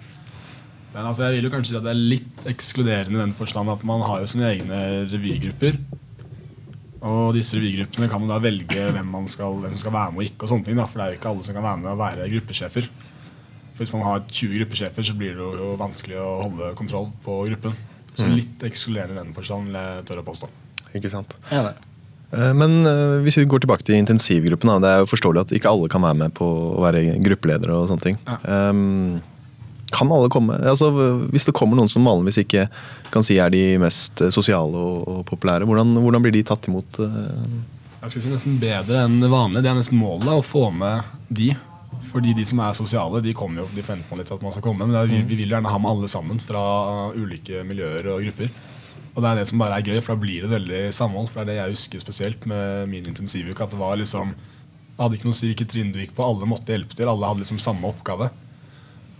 Men 0.94 1.10
altså, 1.10 1.26
jeg 1.26 1.40
vil 1.40 1.48
jo 1.48 1.54
kanskje 1.56 1.74
si 1.74 1.80
at 1.80 1.86
det 1.88 1.92
er 1.92 2.08
litt 2.14 2.48
ekskluderende 2.52 3.18
i 3.18 3.24
den 3.24 3.36
forstand 3.36 3.72
at 3.74 3.84
man 3.88 4.04
har 4.06 4.22
jo 4.22 4.30
sine 4.30 4.52
egne 4.52 4.82
revygrupper. 5.10 5.80
Og 7.04 7.34
disse 7.36 7.58
revygruppene 7.58 8.08
kan 8.12 8.22
man 8.24 8.32
da 8.32 8.40
velge 8.44 8.90
hvem, 8.96 9.10
man 9.12 9.26
skal, 9.28 9.58
hvem 9.60 9.74
som 9.76 9.82
skal 9.82 9.96
være 9.96 10.14
med 10.14 10.22
og 10.24 10.28
ikke. 10.30 10.46
og 10.46 10.52
sånne 10.54 10.68
ting 10.68 10.78
da, 10.80 10.86
For 10.88 11.00
det 11.00 11.06
er 11.06 11.14
jo 11.16 11.20
ikke 11.20 11.32
alle 11.34 11.48
som 11.48 11.58
kan 11.58 11.66
være 11.66 11.82
med 11.82 11.92
og 11.92 12.00
være 12.00 12.28
gruppesjefer. 12.32 12.88
For 13.74 13.84
Hvis 13.84 13.94
man 13.96 14.06
har 14.08 14.22
20 14.30 14.60
gruppesjefer, 14.62 15.08
så 15.10 15.16
blir 15.20 15.36
det 15.36 15.48
jo 15.64 15.74
vanskelig 15.82 16.20
å 16.22 16.30
holde 16.46 16.70
kontroll 16.80 17.10
på 17.26 17.40
gruppen. 17.50 17.76
Så 18.14 18.30
litt 18.30 18.62
ekskluderende 18.64 19.18
i 19.18 19.24
den 19.24 19.34
forstand, 19.36 19.68
vil 19.68 19.80
jeg 19.80 20.06
tørre 20.08 20.24
å 20.24 20.28
påstå. 20.28 20.50
Ikke 20.94 21.10
sant? 21.12 21.36
Enig. 21.52 21.74
Eh, 22.34 22.54
Men 22.58 22.86
eh, 22.86 23.20
hvis 23.26 23.40
vi 23.42 23.48
går 23.50 23.66
tilbake 23.66 23.86
til 23.88 23.98
intensivgruppen, 23.98 24.70
da, 24.70 24.80
det 24.80 24.92
er 24.94 25.04
jo 25.04 25.10
forståelig 25.10 25.44
at 25.44 25.54
ikke 25.58 25.74
alle 25.74 25.90
kan 25.92 26.06
være 26.06 26.20
med 26.22 26.36
på 26.38 26.46
å 26.46 26.82
være 26.86 27.04
gruppeledere 27.26 27.78
og 27.78 27.90
sånne 27.92 28.06
ting. 28.06 28.20
Ja. 28.30 28.70
Um, 28.70 29.20
kan 29.94 30.12
alle 30.12 30.32
komme? 30.34 30.58
Altså, 30.58 30.90
hvis 31.34 31.46
det 31.48 31.56
kommer 31.58 31.80
noen 31.80 31.92
som 31.92 32.06
vanligvis 32.08 32.42
ikke 32.44 32.68
kan 33.14 33.26
si 33.26 33.38
er 33.42 33.54
de 33.54 33.62
mest 33.82 34.24
eh, 34.24 34.34
sosiale 34.34 34.80
og, 34.80 35.22
populære, 35.30 35.68
hvordan, 35.70 35.96
hvordan 36.02 36.26
blir 36.26 36.36
de 36.36 36.44
tatt 36.48 36.70
imot? 36.72 37.00
eh? 37.04 37.62
Jeg 38.04 38.12
skal 38.12 38.26
si 38.26 38.34
nesten 38.34 38.58
bedre 38.60 39.06
enn 39.06 39.22
vanlig. 39.32 39.62
Det 39.64 39.70
er 39.72 39.78
nesten 39.80 40.02
målet, 40.02 40.28
å 40.28 40.44
få 40.44 40.68
med 40.76 41.08
de. 41.32 41.54
Fordi 42.12 42.34
de 42.36 42.44
som 42.46 42.60
er 42.62 42.76
sosiale, 42.78 43.22
de 43.24 43.32
kommer 43.38 43.64
jo, 43.64 43.70
de 43.74 43.86
forventer 43.86 44.12
man 44.12 44.20
litt 44.20 44.32
at 44.34 44.44
man 44.44 44.54
skal 44.54 44.66
komme. 44.66 44.86
Men 44.86 44.98
er, 45.00 45.08
vi, 45.10 45.22
vi 45.30 45.38
vil 45.40 45.56
gjerne 45.56 45.72
ha 45.72 45.80
med 45.80 45.92
alle 45.94 46.10
sammen 46.12 46.42
fra 46.44 46.64
ulike 47.16 47.64
miljøer 47.66 48.10
og 48.12 48.26
grupper. 48.26 48.52
Og 49.14 49.22
det 49.22 49.30
er 49.30 49.40
det 49.40 49.48
som 49.50 49.62
bare 49.62 49.78
er 49.78 49.88
gøy, 49.88 50.00
for 50.02 50.16
da 50.16 50.24
blir 50.24 50.44
det 50.44 50.52
veldig 50.52 50.82
samhold. 50.98 51.30
For 51.30 51.40
det 51.40 51.46
er 51.46 51.50
det 51.52 51.58
jeg 51.60 51.78
husker 51.78 52.04
spesielt 52.04 52.48
med 52.50 52.90
min 52.92 53.08
intensivuke. 53.10 53.62
At 53.62 53.74
det 53.74 53.82
var 53.82 53.98
liksom 54.02 54.34
Det 54.34 55.02
hadde 55.02 55.18
ikke 55.18 55.26
noe 55.30 55.34
å 55.34 55.40
si 55.40 55.48
hvilket 55.50 55.72
trinn 55.72 55.94
du 55.94 56.02
gikk 56.02 56.16
på. 56.18 56.26
Alle 56.26 56.50
måtte 56.50 56.74
hjelpe 56.74 56.98
til. 56.98 57.10
Alle 57.10 57.30
hadde 57.30 57.46
liksom 57.46 57.62
samme 57.62 57.90
oppgave. 57.90 58.30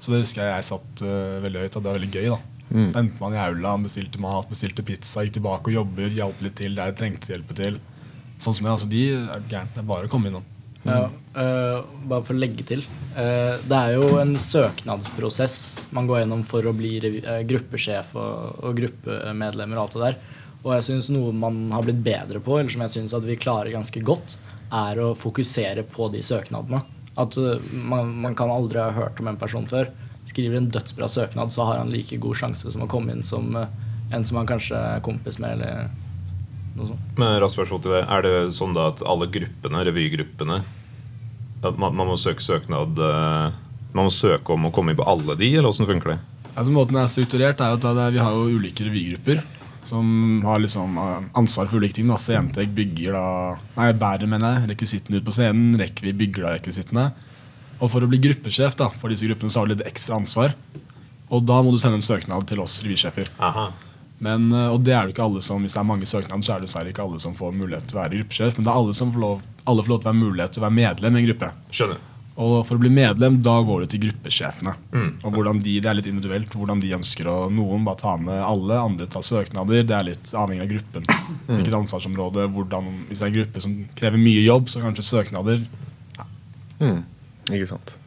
Så 0.04 0.12
det 0.12 0.26
husker 0.26 0.44
jeg 0.44 0.52
jeg 0.52 0.68
satt 0.68 1.04
uh, 1.08 1.40
veldig 1.46 1.64
høyt, 1.64 1.76
og 1.78 1.84
det 1.84 1.90
var 1.90 2.00
veldig 2.00 2.12
gøy. 2.12 2.30
da 2.34 2.40
Så 2.74 3.00
endte 3.00 3.22
man 3.22 3.36
i 3.36 3.40
aula, 3.40 3.76
bestilte 3.86 4.20
mat, 4.20 4.50
bestilte 4.50 4.84
pizza, 4.84 5.24
gikk 5.24 5.38
tilbake 5.38 5.72
og 5.72 5.78
jobber, 5.78 6.10
hjalp 6.12 6.42
litt 6.44 6.58
til 6.60 6.76
der 6.76 6.92
jeg 6.92 6.98
trengte 7.00 7.32
hjelp 7.32 7.54
til. 7.56 7.78
Sånn 8.42 8.58
som 8.58 8.66
det, 8.66 8.74
altså 8.74 8.90
De 8.92 9.04
er 9.14 9.46
gærent. 9.48 9.72
Det 9.72 9.80
er 9.80 9.88
bare 9.94 10.10
å 10.10 10.12
komme 10.12 10.28
innom. 10.28 10.50
Ja, 10.84 11.06
uh, 11.08 11.86
bare 12.12 12.26
for 12.28 12.36
å 12.36 12.42
legge 12.42 12.66
til. 12.68 12.84
Uh, 13.16 13.56
det 13.64 13.80
er 13.80 13.96
jo 13.96 14.18
en 14.20 14.36
søknadsprosess 14.36 15.56
man 15.96 16.10
går 16.10 16.26
gjennom 16.26 16.44
for 16.48 16.68
å 16.68 16.76
bli 16.76 16.98
gruppesjef 17.48 18.12
og, 18.20 18.64
og 18.68 18.82
gruppemedlemmer 18.82 19.80
og 19.80 19.86
alt 19.86 19.96
det 19.96 20.04
der. 20.10 20.18
Og 20.64 20.74
jeg 20.78 20.88
synes 20.90 21.12
noe 21.12 21.32
man 21.36 21.64
har 21.72 21.88
blitt 21.88 22.04
bedre 22.04 22.44
på, 22.44 22.58
eller 22.60 22.72
som 22.72 22.84
jeg 22.84 22.96
syns 22.98 23.16
at 23.16 23.24
vi 23.28 23.40
klarer 23.40 23.72
ganske 23.72 24.04
godt, 24.04 24.36
er 24.74 25.00
å 25.00 25.14
fokusere 25.16 25.86
på 25.88 26.10
de 26.12 26.24
søknadene. 26.26 26.84
At 27.20 27.38
øh, 27.38 27.62
man, 27.74 28.14
man 28.24 28.36
kan 28.36 28.52
aldri 28.52 28.82
ha 28.82 28.92
hørt 28.96 29.20
om 29.22 29.30
en 29.30 29.40
person 29.40 29.68
før. 29.70 29.92
Skriver 30.26 30.58
en 30.58 30.72
dødsbra 30.72 31.10
søknad, 31.12 31.52
så 31.54 31.68
har 31.68 31.82
han 31.82 31.92
like 31.94 32.18
god 32.22 32.40
sjanse 32.40 32.72
som 32.72 32.86
å 32.86 32.90
komme 32.90 33.14
inn 33.14 33.26
som 33.28 33.52
øh, 33.60 33.68
en 34.14 34.26
som 34.26 34.40
han 34.40 34.50
kanskje 34.50 34.78
er 34.78 35.04
kompis 35.06 35.40
med, 35.42 35.58
eller 35.58 35.90
noe 36.78 36.90
sånt. 36.92 37.18
Men 37.20 37.38
raskt 37.42 37.58
spørsmål 37.58 37.84
til 37.84 37.96
det. 37.96 38.04
Er 38.08 38.26
det 38.26 38.34
sånn 38.58 38.76
da 38.78 38.90
at 38.92 39.04
alle 39.10 39.30
gruppene, 39.32 39.84
revygruppene 39.90 40.62
at 41.64 41.80
man, 41.80 41.96
man 41.96 42.10
må 42.12 42.20
søke 42.20 42.44
søknad 42.44 43.00
eh, 43.00 43.54
Man 43.94 44.08
må 44.10 44.12
søke 44.12 44.56
om 44.56 44.68
å 44.68 44.72
komme 44.74 44.92
inn 44.92 45.00
på 45.00 45.06
alle 45.08 45.38
de, 45.40 45.48
eller 45.56 45.70
åssen 45.70 45.88
funker 45.88 46.16
det? 46.16 46.20
Altså 46.54 46.74
Måten 46.76 46.98
det 46.98 47.06
er 47.06 47.12
strukturert 47.14 47.62
er 47.64 47.78
at 47.78 47.86
Vi 48.14 48.20
har 48.22 48.36
jo 48.36 48.58
ulike 48.58 48.86
revygrupper 48.88 49.44
som 49.88 50.42
har 50.46 50.60
liksom 50.64 50.98
eh, 50.98 51.30
ansvar 51.40 51.68
for 51.68 51.82
ulike 51.82 51.98
ting. 52.00 52.08
da 52.08 52.18
Scentek 52.22 52.72
bygger 52.76 53.16
da 53.18 53.28
Nei, 53.78 53.92
bærer, 53.98 54.30
mener 54.30 54.58
jeg, 54.58 54.74
rekvisittene 54.74 55.20
ut 55.20 55.28
på 55.28 55.36
scenen. 55.36 55.78
Rekvi 55.80 56.14
bygger 56.24 56.48
da 56.48 56.56
rekvisittene. 56.58 57.08
Og 57.80 57.90
for 57.92 58.06
å 58.06 58.10
bli 58.10 58.22
gruppesjef 58.24 58.78
da 58.80 58.90
for 58.96 59.12
disse 59.12 59.28
gruppene 59.28 59.52
så 59.52 59.62
har 59.62 59.70
du 59.70 59.76
litt 59.76 59.88
ekstra 59.88 60.20
ansvar. 60.22 60.56
Og 61.34 61.44
da 61.48 61.60
må 61.66 61.74
du 61.74 61.80
sende 61.82 62.00
en 62.00 62.06
søknad 62.06 62.48
til 62.48 62.62
oss 62.64 62.80
revysjefer. 62.86 63.32
Men, 64.24 64.48
eh, 64.54 64.70
og 64.72 64.86
det 64.86 64.96
er 64.96 65.08
det 65.08 65.16
ikke 65.16 65.26
alle 65.28 65.42
som, 65.44 65.62
Hvis 65.62 65.76
det 65.76 65.82
er 65.82 65.90
mange 65.90 66.08
søknader, 66.08 66.46
så 66.46 66.56
er 66.56 66.62
det 66.62 66.70
dessverre 66.70 66.94
ikke 66.94 67.04
alle 67.04 67.20
som 67.20 67.36
får 67.36 67.56
mulighet 67.58 67.90
til 67.90 67.98
å 67.98 68.04
være 68.04 68.20
gruppesjef. 68.22 68.58
Men 68.58 68.68
det 68.68 68.72
er 68.72 68.80
alle 68.80 68.94
som 68.98 69.12
får 69.12 69.26
lov, 69.26 69.46
alle 69.68 69.84
får 69.84 69.96
lov 69.96 70.02
til 70.02 70.08
å 70.08 70.14
være 70.14 70.24
mulighet 70.24 70.52
til 70.54 70.64
å 70.64 70.68
være 70.68 70.80
medlem 70.80 71.16
i 71.18 71.24
en 71.24 71.30
gruppe. 71.32 71.54
Skjønner. 71.72 72.10
Og 72.34 72.64
for 72.66 72.80
å 72.80 72.82
bli 72.82 72.90
medlem, 72.90 73.36
da 73.46 73.60
går 73.62 73.84
du 73.84 73.92
til 73.92 74.02
gruppesjefene. 74.08 74.72
Og 75.22 75.36
hvordan 75.36 75.60
de, 75.62 75.76
Det 75.84 75.90
er 75.90 76.00
litt 76.00 76.08
individuelt 76.10 76.56
hvordan 76.58 76.80
de 76.82 76.90
ønsker 76.98 77.28
å 77.30 77.36
Noen 77.54 77.86
bare 77.86 78.02
tar 78.02 78.18
med 78.24 78.42
alle, 78.42 78.80
andre 78.82 79.06
tar 79.06 79.22
søknader. 79.22 79.86
Det 79.86 79.94
er 79.94 80.08
litt 80.08 80.34
avhengig 80.34 80.66
av 80.66 80.72
gruppen. 80.72 81.06
Hvilket 81.52 81.78
ansvarsområde, 81.78 82.48
hvordan, 82.56 82.90
Hvis 83.10 83.22
det 83.22 83.28
er 83.28 83.32
en 83.32 83.38
gruppe 83.38 83.62
som 83.62 83.76
krever 84.00 84.18
mye 84.18 84.42
jobb, 84.48 84.72
så 84.74 84.82
kanskje 84.82 85.06
søknader 85.12 85.66
Mm, 86.84 87.04
ikke 87.54 87.68
sant. 87.70 87.98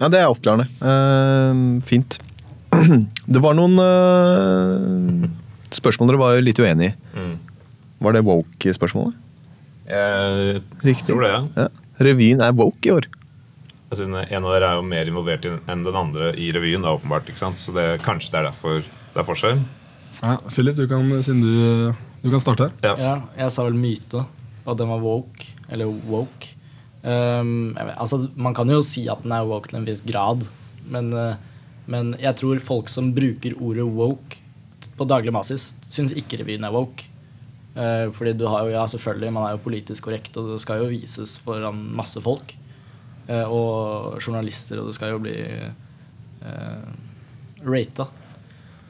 Ja, 0.00 0.08
det 0.12 0.20
er 0.20 0.28
oppklarende. 0.28 0.66
Uh, 0.82 1.78
fint. 1.88 2.18
Det 3.32 3.40
var 3.42 3.56
noen 3.56 3.78
uh, 3.80 5.28
spørsmål 5.74 6.10
dere 6.10 6.20
var 6.20 6.42
litt 6.44 6.60
uenig 6.60 6.90
i. 6.90 6.96
Mm. 7.16 7.34
Var 8.04 8.16
det 8.16 8.24
woke-spørsmålet? 8.26 9.16
Jeg 9.88 10.60
Riktig. 10.84 11.08
tror 11.08 11.24
det, 11.24 11.30
ja. 11.32 11.40
Ja. 11.56 11.68
Revyen 12.04 12.42
er 12.44 12.52
woke 12.56 12.88
i 12.90 12.92
år. 12.94 13.08
Siden 13.88 14.18
en 14.20 14.44
av 14.44 14.52
dere 14.52 14.68
er 14.68 14.76
jo 14.76 14.84
mer 14.84 15.08
involvert 15.08 15.46
enn 15.48 15.84
den 15.86 15.96
andre 15.96 16.34
i 16.36 16.50
revyen, 16.52 16.84
da, 16.84 16.92
åpenbart. 16.98 17.28
ikke 17.30 17.40
sant? 17.40 17.60
Så 17.60 17.72
det, 17.72 17.86
kanskje 18.04 18.34
det 18.34 18.42
er 18.42 18.50
derfor 18.50 18.82
det 18.82 19.22
er 19.22 19.26
forskjell. 19.26 19.62
Ja, 20.18 20.34
Philip, 20.50 20.76
du 20.76 20.84
kan, 20.90 21.08
siden 21.24 21.40
du, 21.40 21.94
du 22.24 22.28
kan 22.32 22.42
starte. 22.42 22.68
Ja. 22.84 22.94
Ja, 23.00 23.14
jeg 23.38 23.54
sa 23.54 23.64
vel 23.64 23.78
myte, 23.78 24.26
at 24.68 24.80
den 24.80 24.92
var 24.92 25.00
woke. 25.04 25.48
Eller 25.72 25.88
woke. 25.88 26.52
Um, 27.02 27.72
vet, 27.78 27.94
altså, 27.96 28.26
man 28.36 28.56
kan 28.56 28.68
jo 28.72 28.82
si 28.84 29.06
at 29.08 29.22
den 29.24 29.32
er 29.32 29.48
woke 29.48 29.70
til 29.70 29.80
en 29.80 29.88
viss 29.88 30.02
grad, 30.04 30.48
men, 30.88 31.12
eh, 31.14 31.38
men 31.88 32.12
jeg 32.18 32.34
tror 32.40 32.60
folk 32.64 32.90
som 32.90 33.12
bruker 33.16 33.54
ordet 33.62 33.86
woke 33.86 34.40
på 34.98 35.06
daglig 35.08 35.32
basis, 35.34 35.70
syns 35.88 36.14
ikke 36.16 36.42
revyen 36.42 36.66
er 36.66 36.74
woke. 36.74 37.06
Uh, 37.78 38.10
fordi 38.12 38.32
du 38.34 38.48
har 38.50 38.66
jo, 38.66 38.72
ja 38.74 38.84
selvfølgelig, 38.90 39.32
man 39.32 39.46
er 39.46 39.54
jo 39.54 39.64
politisk 39.64 40.08
korrekt, 40.08 40.36
og 40.36 40.52
det 40.52 40.62
skal 40.64 40.82
jo 40.82 40.90
vises 40.90 41.36
foran 41.44 41.78
masse 41.94 42.20
folk. 42.24 42.56
Eh, 43.28 43.44
og 43.52 44.16
journalister, 44.24 44.80
og 44.80 44.86
det 44.88 44.94
skal 44.96 45.10
jo 45.12 45.18
bli 45.20 45.34
eh, 45.36 46.86
rata. 47.68 48.06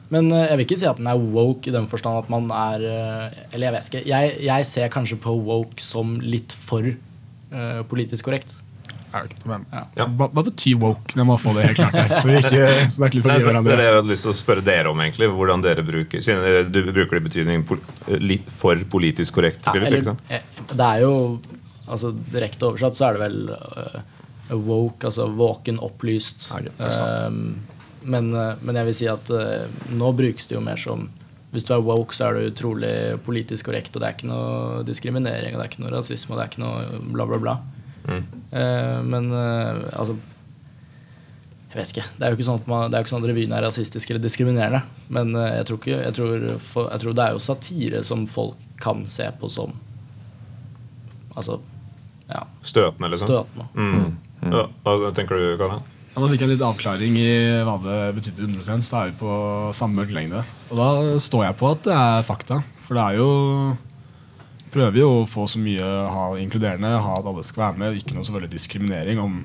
Men 0.09 0.31
eh, 0.31 0.45
jeg 0.49 0.57
vil 0.61 0.65
ikke 0.65 0.79
si 0.79 0.87
at 0.89 0.97
den 1.01 1.09
er 1.11 1.19
woke 1.19 1.69
i 1.69 1.73
den 1.75 1.89
forstand 1.91 2.23
at 2.23 2.29
man 2.33 2.47
er 2.55 2.85
eh, 2.87 3.43
Eller 3.53 3.67
jeg 3.69 3.75
vet 3.75 3.89
ikke. 3.91 4.01
Jeg, 4.09 4.31
jeg 4.47 4.65
ser 4.71 4.89
kanskje 4.93 5.19
på 5.21 5.35
woke 5.45 5.83
som 5.83 6.15
litt 6.23 6.55
for 6.55 6.87
eh, 6.87 7.81
politisk 7.91 8.25
korrekt. 8.29 8.55
Noe, 9.09 9.25
men, 9.49 9.63
Ja. 9.97 10.05
Hva, 10.05 10.27
hva 10.29 10.43
betyr 10.45 10.75
woke? 10.81 11.15
Jeg 11.17 11.25
må 11.25 11.35
få 11.41 11.51
det 11.57 11.63
helt 11.67 11.79
klart 11.81 11.95
her. 11.97 12.11
Så 12.21 12.27
vi 12.29 12.35
ikke 12.39 12.65
snakker 12.97 13.19
litt 13.19 13.25
Nei, 13.25 13.35
forbi 13.35 13.41
er 13.41 13.47
hverandre. 13.49 13.77
det 13.79 13.87
jeg 13.89 13.95
hadde 13.99 14.11
lyst 14.13 14.25
til 14.27 14.33
å 14.33 14.37
spørre 14.37 14.65
dere 14.67 14.91
om, 14.93 15.01
egentlig. 15.03 15.29
Hvordan 15.35 15.63
dere 15.65 15.85
bruker 15.87 16.21
Siden 16.25 16.69
du 16.73 16.79
bruker 16.93 17.17
det 17.17 17.21
i 17.21 17.27
betydning 17.27 17.65
litt 18.23 18.49
for 18.53 18.81
politisk 18.93 19.39
korrekt, 19.41 19.61
Ja, 19.65 19.73
Philip. 19.75 19.89
eller, 19.89 19.99
ikke 19.99 20.13
sant? 20.13 20.77
det 20.77 20.87
er 20.93 21.03
jo 21.05 21.13
altså 21.89 22.11
Direkte 22.29 22.67
oversatt 22.69 22.93
så 22.97 23.07
er 23.09 23.17
det 23.17 23.23
vel 23.23 23.37
eh, 23.55 23.99
woke, 24.57 25.05
altså 25.05 25.27
våken, 25.29 25.79
opplyst. 25.83 26.49
Um, 26.79 27.59
men, 28.01 28.33
eh, 28.33 28.53
men 28.61 28.79
jeg 28.79 28.87
vil 28.87 28.95
si 28.95 29.07
at 29.11 29.29
eh, 29.35 29.65
nå 29.91 30.11
brukes 30.15 30.47
det 30.47 30.55
jo 30.55 30.63
mer 30.63 30.79
som 30.79 31.09
Hvis 31.51 31.65
du 31.65 31.73
er 31.73 31.81
woke, 31.81 32.13
så 32.13 32.27
er 32.27 32.37
du 32.37 32.51
utrolig 32.51 32.91
politisk 33.25 33.65
korrekt, 33.65 33.95
og 33.95 34.03
det 34.03 34.07
er 34.07 34.13
ikke 34.13 34.27
noe 34.29 34.83
diskriminering, 34.85 35.55
og 35.55 35.57
det 35.57 35.63
er 35.63 35.71
ikke 35.71 35.81
noe 35.81 35.93
rasisme, 35.95 36.35
og 36.35 36.37
det 36.37 36.43
er 36.43 36.51
ikke 36.51 36.61
noe 36.61 36.99
bla, 37.09 37.25
bla, 37.25 37.39
bla. 37.41 37.55
Mm. 38.05 38.19
Eh, 38.51 38.99
men 39.03 39.31
eh, 39.33 39.79
altså 39.93 40.15
Jeg 41.69 41.79
vet 41.79 41.91
ikke. 41.93 42.05
Det 42.17 42.25
er 42.25 42.31
jo 42.31 42.37
ikke 42.37 42.47
sånn 42.47 42.61
at, 42.61 42.69
man, 42.69 42.85
det 42.89 42.97
er 42.97 43.05
ikke 43.05 43.13
sånn 43.15 43.25
at 43.25 43.29
revyen 43.31 43.57
er 43.57 43.65
rasistisk 43.65 44.13
eller 44.13 44.23
diskriminerende. 44.23 44.83
Men 45.09 45.33
eh, 45.37 45.55
jeg 45.57 45.67
tror, 45.69 45.81
ikke, 45.81 45.97
jeg, 45.97 46.15
tror 46.19 46.47
for, 46.69 46.93
jeg 46.93 47.03
tror 47.03 47.17
det 47.17 47.25
er 47.25 47.35
jo 47.35 47.43
satire 47.49 48.05
som 48.05 48.29
folk 48.29 48.63
kan 48.81 49.05
se 49.09 49.29
på 49.41 49.51
som 49.53 49.77
Altså 51.37 51.59
ja, 52.29 52.41
Støtende, 52.61 53.09
liksom? 53.09 53.29
støtende. 53.29 53.67
Mm. 53.73 54.17
Ja, 54.45 54.67
hva 54.85 55.11
tenker 55.15 55.39
du, 55.39 55.47
Karin? 55.59 55.83
Ja, 56.09 56.23
da 56.23 56.29
fikk 56.31 56.41
jeg 56.43 56.53
litt 56.53 56.63
avklaring 56.65 57.17
i 57.19 57.29
hva 57.67 57.75
det 57.83 57.99
betydde 58.17 58.47
100 58.47 58.81
Så 58.81 58.95
da 58.95 59.03
er 59.03 59.11
vi 59.11 59.19
på 59.19 59.35
samme 59.77 60.01
mørkelengde. 60.01 60.41
Og 60.71 60.79
da 60.79 60.89
står 61.21 61.45
jeg 61.45 61.57
på 61.59 61.69
at 61.69 61.85
det 61.85 61.95
er 61.95 62.25
fakta. 62.27 62.63
For 62.87 62.97
det 62.97 63.05
er 63.05 63.19
jo 63.21 63.29
Prøver 64.69 64.99
jo 65.01 65.07
å 65.23 65.29
få 65.29 65.47
så 65.49 65.57
mye 65.57 65.81
ha 65.81 66.25
inkluderende, 66.37 66.91
ha 67.01 67.13
at 67.17 67.25
alle 67.25 67.41
skal 67.41 67.63
være 67.63 67.81
med. 67.81 67.95
Ikke 67.97 68.13
noe 68.13 68.27
så 68.27 68.35
veldig 68.35 68.51
diskriminering 68.51 69.17
om 69.21 69.39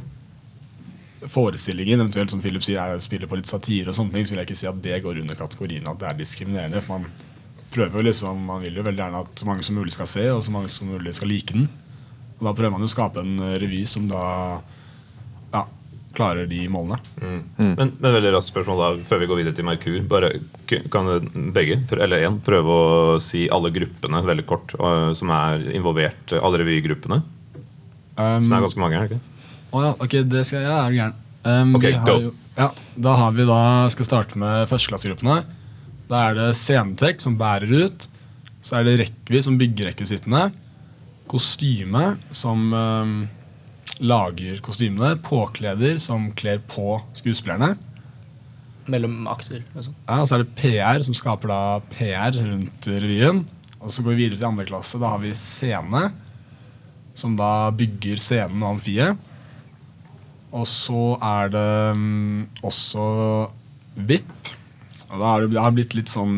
forestillingen, 1.32 2.02
eventuelt 2.02 2.28
som 2.34 2.42
Philip 2.44 2.60
sier, 2.64 2.76
jeg 2.76 3.04
spiller 3.06 3.30
på 3.30 3.38
litt 3.38 3.48
satire 3.48 3.88
og 3.88 3.96
sånne 3.96 4.12
ting, 4.12 4.26
så 4.26 4.34
vil 4.34 4.42
jeg 4.42 4.50
ikke 4.50 4.58
si 4.60 4.68
at 4.68 4.82
det 4.84 4.98
går 5.00 5.22
under 5.22 5.38
kategorien 5.38 5.88
at 5.88 6.02
det 6.02 6.10
er 6.10 6.18
diskriminerende. 6.18 6.82
For 6.84 6.98
man 6.98 7.08
prøver 7.72 7.96
jo 7.96 8.06
liksom, 8.10 8.44
man 8.50 8.60
vil 8.66 8.76
jo 8.76 8.84
veldig 8.84 9.00
gjerne 9.00 9.22
at 9.24 9.40
så 9.40 9.48
mange 9.48 9.64
som 9.64 9.78
mulig 9.80 9.94
skal 9.96 10.10
se, 10.10 10.26
og 10.34 10.44
så 10.44 10.52
mange 10.52 10.72
som 10.72 10.92
mulig 10.92 11.16
skal 11.16 11.32
like 11.32 11.56
den. 11.56 11.70
Og 12.36 12.44
da 12.48 12.52
prøver 12.52 12.74
man 12.74 12.84
jo 12.84 12.90
å 12.90 12.94
skape 12.94 13.24
en 13.24 13.40
revy 13.62 13.84
som 13.88 14.10
da 14.10 14.26
klarer 16.14 16.46
de 16.50 16.60
målene. 16.70 16.98
Mm. 17.20 17.40
Men, 17.58 17.92
men 17.98 18.14
veldig 18.16 18.32
raskt 18.36 18.52
spørsmål 18.52 18.80
da, 18.80 18.88
før 19.08 19.22
vi 19.22 19.28
går 19.30 19.40
videre 19.40 19.56
til 19.58 19.66
Merkur. 19.66 19.98
Bare, 20.10 20.30
kan 20.92 21.10
begge, 21.56 21.80
eller 21.98 22.24
én, 22.28 22.38
prøve 22.46 22.78
å 22.78 23.18
si 23.22 23.44
alle 23.52 23.72
gruppene 23.74 24.22
veldig 24.26 24.46
kort 24.48 24.76
som 25.18 25.32
er 25.34 25.66
involvert? 25.74 26.36
Alle 26.38 26.62
revygruppene? 26.62 27.20
Um, 28.14 28.44
Så 28.46 28.52
det 28.52 28.56
er 28.60 28.64
ganske 28.68 28.82
mange, 28.84 28.98
er 29.00 29.10
det 29.10 29.16
ikke? 29.18 29.50
Å 29.74 29.82
ja, 29.82 29.92
ok, 30.06 30.16
det 30.30 30.44
skal 30.46 30.62
jeg 30.62 30.70
er 30.70 30.90
du 30.94 30.98
gæren. 31.00 31.20
Um, 31.44 31.74
Ok, 31.76 31.86
vi 31.88 31.92
har 31.98 32.06
go. 32.06 32.18
jo, 32.28 32.32
ja, 32.54 32.68
da 33.08 33.14
har 33.18 33.32
vi 33.34 33.46
da, 33.48 33.60
skal 33.90 34.06
starte 34.06 34.38
med 34.38 34.68
førsteklassegruppene. 34.70 35.40
Da 36.10 36.20
er 36.28 36.36
det 36.38 36.50
scenetek 36.60 37.22
som 37.24 37.34
bærer 37.40 37.72
ut. 37.88 38.06
Så 38.64 38.78
er 38.78 38.86
det 38.86 38.94
Rekvi 39.02 39.42
som 39.42 39.58
bygger 39.60 39.90
rekvisittene. 39.90 40.46
Kostyme 41.28 42.14
som 42.36 42.68
um, 42.72 43.14
lager 44.02 44.60
kostymene. 44.64 45.16
Påkleder 45.24 45.98
som 46.02 46.30
kler 46.36 46.62
på 46.70 46.98
skuespillerne. 47.16 47.74
Mellom 48.90 49.26
akter. 49.30 49.62
Liksom. 49.74 49.94
Ja, 50.06 50.20
og 50.20 50.28
så 50.28 50.36
er 50.36 50.44
det 50.44 50.56
PR 50.58 51.04
som 51.06 51.16
skaper 51.16 51.52
da 51.52 51.60
PR 51.94 52.36
rundt 52.36 52.88
revyen. 52.90 53.44
Og 53.80 53.92
så 53.92 54.04
går 54.04 54.14
vi 54.14 54.24
videre 54.24 54.40
til 54.40 54.48
andre 54.48 54.66
klasse. 54.68 55.00
Da 55.00 55.12
har 55.12 55.22
vi 55.22 55.32
scene, 55.36 56.08
som 57.16 57.36
da 57.38 57.70
bygger 57.76 58.20
scenen 58.20 58.62
og 58.64 58.76
amfiet. 58.76 59.30
Og 60.54 60.66
så 60.70 61.16
er 61.18 61.50
det 61.50 61.70
mm, 61.98 62.44
også 62.64 63.06
VIP. 63.94 64.52
Og 65.10 65.20
da 65.20 65.30
har 65.30 65.44
det, 65.44 65.74
blitt 65.76 65.96
litt 65.98 66.10
sånn 66.10 66.36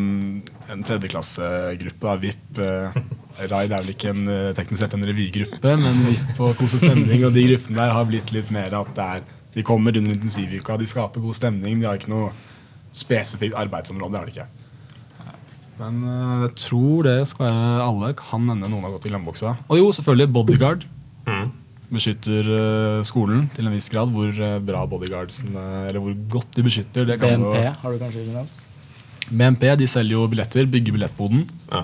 en 0.67 0.83
tredjeklassegruppe 0.85 2.03
da, 2.03 2.17
VIP. 2.21 2.59
Eh, 2.61 2.99
Raid 3.51 3.71
er 3.71 3.81
vel 3.83 3.93
ikke 3.93 4.09
en, 4.13 4.27
eh, 4.33 4.51
teknisk 4.57 4.81
sett 4.83 4.93
en 4.97 5.03
revygruppe, 5.07 5.73
men 5.79 5.99
vi 6.07 6.15
og 6.39 6.55
Kos 6.59 6.73
og 6.77 6.81
stemning 6.83 7.25
og 7.27 7.33
de 7.35 7.43
gruppene 7.51 7.77
der 7.83 7.91
har 7.93 8.05
blitt 8.09 8.31
litt 8.35 8.49
mer 8.51 8.73
at 8.81 8.93
det 8.97 9.03
er, 9.17 9.21
de 9.57 9.63
kommer 9.65 9.95
under 9.97 10.11
intensivuka, 10.15 10.77
de 10.77 10.87
skaper 10.89 11.21
god 11.21 11.33
stemning, 11.37 11.79
de 11.81 11.87
har 11.87 11.97
ikke 11.99 12.09
noe 12.13 12.31
spesifikt 12.93 13.55
arbeidsområde. 13.57 14.11
det 14.11 14.19
har 14.19 14.25
de 14.25 14.35
ikke. 14.35 14.47
Men 15.77 16.01
eh, 16.09 16.41
jeg 16.47 16.55
tror 16.63 17.03
det 17.05 17.15
skal 17.29 17.45
være 17.51 17.85
alle. 17.85 18.13
Kan 18.17 18.47
hende 18.49 18.65
noen 18.69 18.81
har 18.87 18.93
gått 18.95 19.05
i 19.05 19.11
glemmeboksa. 19.11 19.55
Og 19.69 19.77
jo, 19.77 19.89
selvfølgelig 19.93 20.31
Bodyguard. 20.33 20.85
Mm. 21.27 21.51
Beskytter 21.93 22.47
eh, 22.55 23.03
skolen 23.07 23.43
til 23.53 23.67
en 23.69 23.75
viss 23.77 23.89
grad. 23.93 24.09
Hvor 24.09 24.31
bra 24.65 24.81
bodyguardsen 24.89 25.53
eh, 25.53 25.83
Eller 25.91 26.01
hvor 26.01 26.15
godt 26.33 26.49
de 26.57 26.65
beskytter. 26.65 27.05
Det 27.05 27.19
kan 27.21 27.29
BNP 27.37 27.59
jo- 27.61 27.75
har 27.83 27.93
du 27.93 28.01
kanskje 28.01 28.25
nevnt? 28.31 28.57
BNP 29.29 29.67
de 29.83 29.87
selger 29.91 30.17
jo 30.17 30.25
billetter. 30.31 30.65
Bygger 30.65 30.97
billettboden. 30.97 31.45
Ja. 31.69 31.83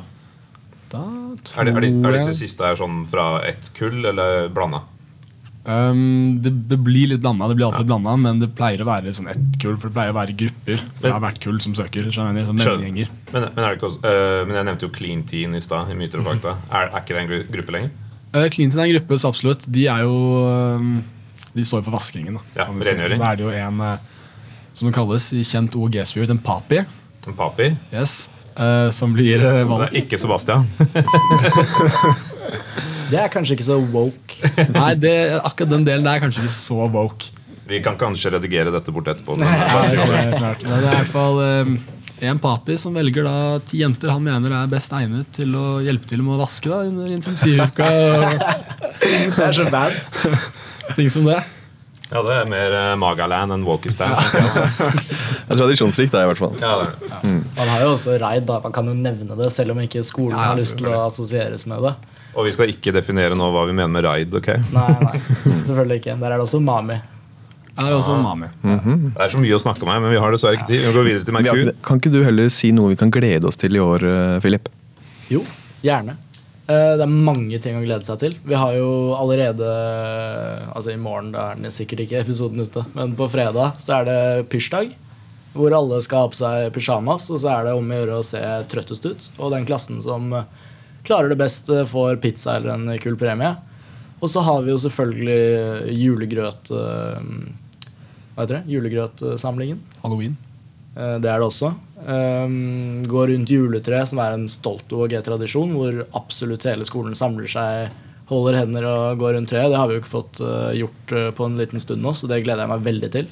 Da 0.93 1.03
Er, 1.33 1.67
de, 1.67 1.75
er, 1.75 1.85
de, 1.85 1.91
er 2.07 2.17
disse 2.17 2.35
siste 2.39 2.65
her 2.65 2.79
sånn 2.79 3.03
fra 3.09 3.37
ett 3.47 3.71
kull, 3.77 4.03
eller 4.05 4.49
blanda? 4.53 4.83
um, 5.65 6.41
det, 6.43 6.51
det 6.69 6.77
blir 6.83 7.07
litt 7.13 7.21
blanda, 7.23 7.47
det 7.47 7.55
blir 7.55 7.69
alltid 7.69 7.87
blanda, 7.87 8.15
men 8.19 8.41
det 8.41 8.49
pleier 8.57 8.83
å 8.83 8.87
være 8.87 9.13
sånn 9.15 9.29
ett 9.31 9.57
kull. 9.61 9.77
For 9.79 9.89
det 9.89 9.97
pleier 9.97 10.13
å 10.13 10.17
være 10.17 10.35
grupper 10.43 10.83
fra 11.01 11.17
hvert 11.23 11.41
kull 11.43 11.59
som 11.63 11.75
søker. 11.77 12.09
skjønner 12.11 12.41
jeg, 12.41 12.49
Sånn 12.49 12.59
Men, 12.93 13.17
men, 13.33 13.49
er 13.63 13.67
det 13.67 13.77
ikke 13.77 13.89
også, 13.91 14.01
uh, 14.03 14.43
men 14.47 14.59
jeg 14.59 14.69
nevnte 14.69 14.87
jo 14.87 14.93
Clean 14.93 15.25
Teen 15.29 15.57
i 15.57 15.63
stad. 15.63 15.91
i 15.91 15.97
Myter 15.97 16.23
og 16.23 16.29
fakta. 16.31 16.57
Er, 16.69 16.91
er 16.91 17.03
ikke 17.03 17.17
det 17.17 17.23
en 17.23 17.51
gruppe 17.57 17.77
lenger? 17.77 17.93
Uh, 18.33 18.47
Clean 18.53 18.71
Teen 18.71 18.81
er 18.81 18.89
en 18.89 18.95
gruppe, 18.97 19.19
så 19.21 19.33
absolutt. 19.33 19.67
De 19.71 19.87
er 19.91 20.03
jo 20.05 20.17
um, 20.79 20.97
De 21.53 21.65
står 21.65 21.83
jo 21.83 21.87
for 21.89 21.99
vaskingen. 21.99 22.39
Da, 22.53 22.65
Ja, 22.65 22.67
rengjøring. 22.67 23.21
Da 23.21 23.31
er 23.31 23.39
det 23.39 23.47
jo 23.47 23.55
en 23.63 23.83
uh, 23.83 24.11
som 24.73 24.89
det 24.89 24.95
kalles 24.95 25.27
i 25.37 25.43
kjent 25.45 25.75
OG-spirit, 25.77 26.31
en 26.33 26.41
papi. 26.41 26.81
En 27.29 27.35
papi? 27.37 27.69
Yes, 27.93 28.25
uh, 28.57 28.89
som 28.93 29.13
blir 29.15 29.41
uh, 29.43 29.60
Det 29.62 29.69
valgt. 29.69 29.93
er 29.93 30.01
ikke 30.03 30.19
Sebastian. 30.22 30.67
Det 33.13 33.19
er 33.19 33.29
kanskje 33.29 33.53
ikke 33.57 33.65
så 33.65 33.77
woke. 33.93 34.50
Nei, 34.74 34.93
det, 34.98 35.13
akkurat 35.45 35.69
den 35.75 35.83
delen 35.86 36.05
der 36.05 36.17
er 36.17 36.22
kanskje 36.24 36.41
ikke 36.45 36.55
så 36.55 36.88
woke. 36.91 37.29
Vi 37.69 37.79
kan 37.83 37.95
kanskje 38.00 38.31
redigere 38.33 38.72
dette 38.74 38.91
bort 38.91 39.07
etterpå. 39.12 39.36
Si 39.38 39.43
det 39.43 40.01
er. 40.01 40.31
Men 40.33 40.57
det 40.65 40.77
er 40.79 40.88
i 40.88 40.95
hvert 40.98 41.12
fall 41.13 41.38
um, 41.43 41.75
en 42.24 42.39
papi 42.43 42.75
som 42.79 42.95
velger 42.95 43.27
da 43.27 43.36
ti 43.67 43.81
jenter 43.83 44.12
han 44.13 44.24
mener 44.24 44.55
er 44.55 44.72
best 44.72 44.93
egnet 44.95 45.29
til 45.36 45.53
å 45.60 45.79
hjelpe 45.83 46.10
til 46.10 46.24
med 46.25 46.36
å 46.38 46.41
vaske 46.41 46.72
da 46.72 46.81
under 46.89 47.12
intensivuka. 47.13 47.88
Det 49.03 49.43
er 49.43 49.55
så 49.57 49.65
bad. 49.72 49.95
ting 50.98 51.10
som 51.12 51.25
det. 51.27 51.39
ja, 52.10 52.22
det 52.24 52.36
er 52.38 52.45
mer 52.48 52.75
uh, 52.75 52.93
Magaland 53.00 53.51
enn 53.55 53.65
Walkistan. 53.67 54.12
Det 55.47 55.53
er 55.55 55.59
tradisjonsrikt, 55.59 56.12
det, 56.13 56.23
i 56.23 56.29
hvert 56.31 56.39
fall. 56.39 56.53
Ja, 56.62 56.73
det 56.81 57.09
det. 57.12 57.31
Man 57.57 57.67
har 57.73 57.81
jo 57.83 57.93
også 57.93 58.17
raid, 58.21 58.45
da. 58.47 58.59
Man 58.63 58.71
kan 58.75 58.88
jo 58.88 58.93
nevne 58.97 59.35
det, 59.39 59.51
selv 59.51 59.71
om 59.75 59.79
ikke 59.83 60.03
skolen 60.07 60.38
Ja, 60.38 60.51
har 60.51 60.59
lyst 60.59 60.77
til 60.79 60.88
å 60.88 61.05
assosieres 61.07 61.65
med 61.69 61.83
det. 61.83 61.93
Og 62.33 62.45
vi 62.47 62.51
skal 62.55 62.71
ikke 62.71 62.93
definere 62.95 63.35
nå 63.38 63.50
hva 63.53 63.65
vi 63.69 63.73
mener 63.77 63.91
med 63.93 64.05
raid. 64.07 64.33
ok? 64.33 64.47
Nei, 64.73 64.88
nei, 65.03 65.19
selvfølgelig 65.67 66.00
ikke. 66.01 66.15
Der 66.21 66.31
er 66.31 66.38
det 66.39 66.47
også 66.47 66.62
Mami. 66.63 67.01
Det 67.73 67.83
er 67.89 67.95
også 67.97 68.15
mami. 68.21 68.47
Mm 68.62 68.79
-hmm. 68.79 69.13
Det 69.13 69.21
er 69.23 69.27
så 69.29 69.38
mye 69.41 69.55
å 69.55 69.59
snakke 69.59 69.81
om 69.81 69.89
her, 69.89 70.00
men 70.00 70.12
vi 70.12 70.17
har 70.19 70.31
dessverre 70.31 70.53
ikke 70.53 70.67
tid. 70.67 70.79
Vi 70.81 70.88
må 70.88 70.93
gå 70.93 71.03
videre 71.03 71.23
til 71.25 71.33
Merkur. 71.33 71.57
ikke 71.57 71.81
Kan 71.83 71.97
ikke 71.97 72.12
du 72.12 72.23
heller 72.23 72.50
si 72.50 72.71
noe 72.71 72.89
vi 72.89 72.95
kan 72.95 73.09
glede 73.12 73.47
oss 73.47 73.55
til 73.57 73.75
i 73.75 73.79
år, 73.79 74.03
eh, 74.03 74.39
Philip? 74.39 74.69
Jo, 75.29 75.41
gjerne. 75.83 76.15
Eh, 76.69 76.95
Det 76.97 77.01
er 77.01 77.07
mange 77.07 77.59
ting 77.59 77.75
å 77.75 77.83
glede 77.83 78.05
seg 78.05 78.19
til. 78.19 78.35
Vi 78.45 78.53
har 78.53 78.73
jo 78.73 79.15
allerede 79.15 79.65
Altså 80.75 80.93
i 80.93 80.97
morgen 80.97 81.31
da 81.31 81.51
er 81.51 81.55
den 81.55 81.71
sikkert 81.71 82.00
ikke 82.00 82.19
episoden 82.21 82.62
ute, 82.62 82.85
men 82.93 83.15
på 83.15 83.27
fredag 83.29 83.73
så 83.79 84.01
er 84.01 84.05
det 84.05 84.50
pysjdag. 84.50 84.93
Hvor 85.53 85.74
alle 85.77 86.00
skal 86.01 86.24
ha 86.24 86.29
på 86.31 86.39
seg 86.39 86.72
pysjamas, 86.74 87.27
og 87.29 87.41
så 87.43 87.51
er 87.53 87.67
det 87.67 87.75
om 87.77 87.91
å 87.91 87.98
gjøre 88.00 88.19
å 88.19 88.25
se 88.25 88.41
trøttest 88.72 89.05
ut. 89.05 89.27
Og 89.38 89.53
den 89.53 89.67
klassen 89.69 90.01
som 90.01 90.31
eh, 90.33 90.48
klarer 91.05 91.29
det 91.29 91.38
best, 91.38 91.69
eh, 91.69 91.86
får 91.89 92.17
pizza 92.24 92.57
eller 92.57 92.74
en 92.74 92.95
kul 93.01 93.17
premie. 93.22 93.53
Og 94.24 94.31
så 94.31 94.41
har 94.45 94.63
vi 94.65 94.74
jo 94.74 94.79
selvfølgelig 94.81 95.93
julegrøt 96.00 96.72
eh, 96.74 97.27
Hva 98.33 98.45
heter 98.45 98.62
det? 98.62 98.63
Julegrøtsamlingen. 98.74 99.83
Halloween. 100.01 100.39
Det 100.93 101.25
er 101.25 101.41
det 101.41 101.45
også. 101.48 101.72
Går 102.05 103.05
gå 103.10 103.22
rundt 103.29 103.50
juletreet, 103.50 104.10
som 104.10 104.19
er 104.22 104.36
en 104.36 104.43
stolt 104.49 104.91
OAG-tradisjon, 104.93 105.71
hvor 105.73 106.04
absolutt 106.17 106.65
hele 106.69 106.86
skolen 106.86 107.17
samler 107.17 107.49
seg, 107.49 107.93
holder 108.30 108.60
hender 108.60 108.86
og 108.86 109.21
går 109.21 109.34
rundt 109.38 109.49
treet. 109.49 109.71
Det 109.73 109.80
har 109.80 109.89
vi 109.89 109.97
jo 109.97 110.04
ikke 110.04 110.12
fått 110.12 110.41
gjort 110.77 111.15
på 111.38 111.47
en 111.49 111.58
liten 111.58 111.82
stund 111.82 112.06
nå, 112.06 112.13
så 112.13 112.30
det 112.30 112.43
gleder 112.45 112.65
jeg 112.65 112.73
meg 112.73 112.86
veldig 112.86 113.10
til. 113.15 113.32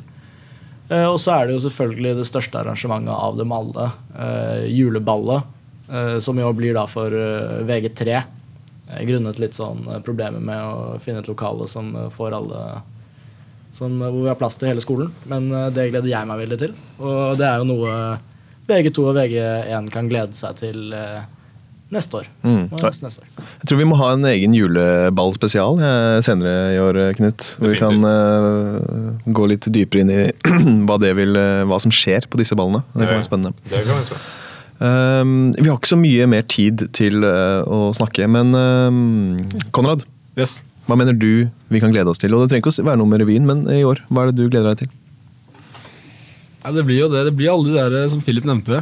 Eh, 0.91 1.07
og 1.07 1.17
så 1.23 1.33
er 1.37 1.47
det 1.47 1.55
jo 1.55 1.63
selvfølgelig 1.63 2.17
det 2.19 2.27
største 2.27 2.59
arrangementet 2.59 3.13
av 3.15 3.37
dem 3.39 3.53
alle, 3.55 3.89
eh, 4.19 4.65
juleballet, 4.75 5.43
eh, 5.91 6.17
som 6.19 6.39
jo 6.39 6.51
blir 6.57 6.75
da 6.75 6.85
for 6.91 7.13
eh, 7.15 7.61
VG3. 7.67 8.17
eh, 8.91 9.03
Grunnet 9.07 9.39
litt 9.39 9.55
sånn 9.55 9.85
problemer 10.03 10.43
med 10.43 10.59
å 10.59 10.97
finne 10.99 11.23
et 11.23 11.29
lokale 11.31 11.67
som 11.71 11.93
får 12.11 12.35
alle 12.35 12.63
som, 13.71 13.93
hvor 14.03 14.17
vi 14.25 14.27
har 14.27 14.35
plass 14.35 14.57
til 14.59 14.67
hele 14.67 14.83
skolen. 14.83 15.13
Men 15.31 15.47
det 15.71 15.87
gleder 15.93 16.11
jeg 16.11 16.27
meg 16.27 16.41
veldig 16.43 16.57
til. 16.59 16.73
Og 16.99 17.37
det 17.39 17.45
er 17.47 17.61
jo 17.61 17.69
noe 17.69 17.93
VG2 18.67 19.05
og 19.07 19.15
VG1 19.15 19.87
kan 19.93 20.09
glede 20.11 20.35
seg 20.35 20.59
til 20.59 20.91
eh, 20.91 21.23
neste 21.91 22.21
år. 22.21 22.27
Mm. 22.45 22.69
Neste 22.71 23.09
år. 23.09 23.31
Jeg 23.61 23.69
tror 23.69 23.79
vi 23.81 23.87
må 23.87 23.97
ha 23.99 24.11
en 24.15 24.27
egen 24.29 24.55
juleballspesial 24.55 25.81
eh, 25.83 26.17
senere 26.25 26.53
i 26.75 26.79
år, 26.81 26.99
Knut. 27.17 27.47
Hvor 27.59 27.73
vi 27.73 27.79
kan 27.81 28.05
uh, 28.05 29.17
gå 29.27 29.47
litt 29.51 29.67
dypere 29.73 30.05
inn 30.05 30.13
i 30.13 30.21
hva, 30.87 30.97
det 31.01 31.13
vil, 31.19 31.35
eh, 31.39 31.63
hva 31.67 31.81
som 31.83 31.93
skjer 31.93 32.29
på 32.31 32.39
disse 32.41 32.55
ballene. 32.57 32.83
Det 32.95 33.03
kan 33.03 33.17
være 33.17 33.27
spennende. 33.27 33.55
Det 33.67 33.83
kan 33.83 33.97
være 33.97 34.07
spennende. 34.07 34.37
Um, 34.81 35.51
vi 35.59 35.67
har 35.67 35.75
ikke 35.77 35.91
så 35.91 35.99
mye 35.99 36.25
mer 36.31 36.47
tid 36.49 36.87
til 36.97 37.21
uh, 37.21 37.61
å 37.69 37.91
snakke, 37.93 38.25
men 38.31 38.55
um, 38.57 39.43
Konrad, 39.75 40.07
Yes. 40.39 40.61
hva 40.87 40.95
mener 40.97 41.13
du 41.13 41.51
vi 41.69 41.81
kan 41.83 41.93
glede 41.93 42.09
oss 42.09 42.23
til? 42.23 42.33
Og 42.33 42.41
Det 42.41 42.53
trenger 42.55 42.65
ikke 42.65 42.81
å 42.81 42.87
være 42.87 43.01
noe 43.03 43.11
med 43.11 43.21
revyen, 43.21 43.45
men 43.45 43.67
i 43.69 43.83
år, 43.85 44.01
hva 44.09 44.23
er 44.23 44.31
det 44.31 44.39
du 44.39 44.47
gleder 44.47 44.71
deg 44.71 44.85
til? 44.85 44.95
Ja, 46.61 46.71
det 46.73 46.85
blir 46.87 47.03
jo 47.03 47.11
det. 47.11 47.27
Det 47.27 47.35
blir 47.37 47.51
alle 47.51 47.69
de 47.69 47.77
der 47.93 48.09
som 48.09 48.21
Philip 48.25 48.47
nevnte. 48.47 48.81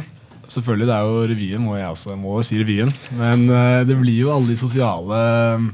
Selvfølgelig, 0.50 0.88
det 0.88 0.96
er 0.96 1.06
jo 1.06 1.26
revyen, 1.30 1.62
må 1.62 1.76
jeg 1.78 1.92
også 1.92 2.16
må 2.18 2.40
si 2.46 2.58
revyen. 2.58 2.90
Men 3.18 3.46
eh, 3.54 3.82
det 3.86 3.94
blir 4.00 4.24
jo 4.24 4.32
alle 4.34 4.50
de 4.50 4.58
sosiale 4.58 5.20
eh, 5.20 5.68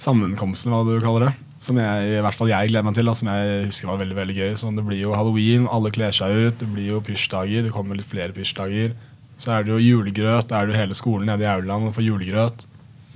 sammenkomstene, 0.00 0.72
hva 0.72 0.86
du 0.86 1.04
kaller 1.04 1.28
det. 1.28 1.34
Som 1.60 1.80
jeg, 1.82 2.12
i 2.14 2.22
hvert 2.22 2.38
fall 2.38 2.52
jeg 2.52 2.70
gleder 2.70 2.86
meg 2.86 2.94
til, 2.96 3.08
da, 3.10 3.16
som 3.18 3.28
jeg 3.32 3.66
husker 3.66 3.90
var 3.90 4.00
veldig 4.00 4.16
veldig 4.16 4.36
gøy. 4.38 4.54
Sånn, 4.60 4.78
det 4.78 4.86
blir 4.86 5.02
jo 5.02 5.12
halloween, 5.18 5.66
alle 5.68 5.92
kler 5.92 6.14
seg 6.14 6.32
ut, 6.38 6.56
det 6.62 6.68
blir 6.70 6.94
jo 6.94 7.02
pysjdager. 7.04 7.66
Det 7.66 7.74
kommer 7.74 7.98
litt 7.98 8.08
flere 8.08 8.32
pysjdager. 8.36 8.94
Så 9.38 9.52
er 9.52 9.66
det 9.66 9.74
jo 9.74 9.82
julegrøt. 9.82 10.48
Da 10.48 10.62
er 10.62 10.68
det 10.68 10.74
jo 10.74 10.80
hele 10.80 10.96
skolen 10.96 11.28
nede 11.28 11.44
i 11.44 11.50
Aurland 11.50 11.90
og 11.90 11.96
får 11.98 12.06
julegrøt. 12.06 12.64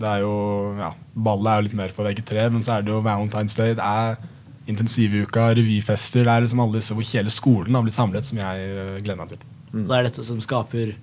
Det 0.03 0.11
er 0.11 0.21
jo, 0.25 0.35
ja, 0.81 0.91
Ballet 1.15 1.49
er 1.49 1.63
jo 1.63 1.67
litt 1.69 1.79
mer 1.79 1.95
for 1.95 2.09
VG3, 2.11 2.45
men 2.53 2.67
så 2.67 2.77
er 2.77 2.85
det 2.85 2.93
jo 2.93 3.01
Valentine's 3.07 3.57
Day. 3.57 3.77
Det 3.79 3.87
er 3.87 4.21
intensivuka, 4.69 5.49
revyfester. 5.57 6.27
Det 6.27 6.35
er 6.35 6.45
liksom 6.45 6.63
alle 6.67 6.83
disse 6.83 6.99
hvor 6.99 7.09
hele 7.09 7.33
skolen 7.33 7.79
har 7.79 7.87
blitt 7.87 7.97
samlet, 7.97 8.27
som 8.27 8.43
jeg 8.43 8.69
eh, 8.69 8.99
gleder 9.01 9.23
meg 9.23 9.33
til. 9.33 9.43
Det 9.73 9.97
er 9.97 10.09
dette 10.09 10.25
som 10.27 10.41
skaper 10.45 10.95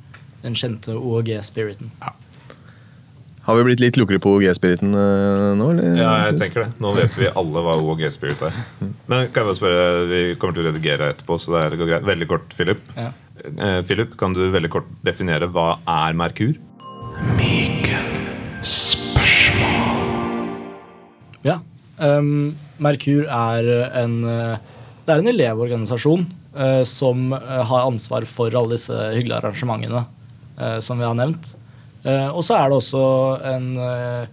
den 0.43 0.55
kjente 0.55 0.93
OHG-spiriten. 0.95 1.89
Har 3.49 3.57
vi 3.57 3.63
blitt 3.65 3.81
litt 3.81 3.97
lukkere 3.97 4.21
på 4.21 4.35
OG-spiriten 4.37 4.91
eh, 4.93 5.45
nå, 5.57 5.71
eller? 5.73 5.95
Ja, 5.97 6.09
jeg 6.27 6.37
tenker 6.37 6.67
det. 6.67 6.69
Nå 6.83 6.91
vet 6.93 7.15
vi 7.17 7.31
alle 7.33 7.63
hva 7.65 7.79
OG 7.81 8.03
Spirit 8.13 8.43
er. 8.45 8.59
Men 9.09 9.31
kan 9.33 9.41
jeg 9.41 9.47
bare 9.47 9.57
spørre, 9.57 9.87
Vi 10.11 10.19
kommer 10.37 10.53
til 10.53 10.67
å 10.67 10.69
redigere 10.69 11.07
etterpå, 11.15 11.39
så 11.41 11.55
det 11.57 11.79
går 11.79 11.89
greit. 11.95 12.05
Veldig 12.05 12.27
kort, 12.29 12.53
Philip. 12.53 12.83
Ja. 12.93 13.09
Eh, 13.41 13.79
Philip, 13.87 14.13
kan 14.19 14.35
du 14.37 14.43
veldig 14.53 14.69
kort 14.75 14.91
definere 15.07 15.49
hva 15.49 15.71
er 15.89 16.19
Merkur? 16.19 16.59
Ja. 21.47 21.57
Um, 21.97 22.53
Merkur 22.77 23.25
er 23.25 23.73
en 24.03 24.19
eh, 24.23 24.61
Det 25.07 25.15
er 25.15 25.23
en 25.23 25.31
elevorganisasjon 25.33 26.29
som 26.87 27.33
eh, 27.33 27.63
har 27.69 27.85
ansvar 27.85 28.25
for 28.29 28.53
alle 28.57 28.73
disse 28.77 28.95
hyggelige 29.13 29.37
arrangementene 29.37 30.03
eh, 30.57 30.79
som 30.83 30.99
vi 30.99 31.05
har 31.07 31.17
nevnt. 31.17 31.53
Eh, 32.03 32.27
og 32.31 32.41
så 32.45 32.57
er 32.57 32.69
det 32.69 32.79
også 32.79 33.03
en 33.51 33.67
eh, 33.77 34.23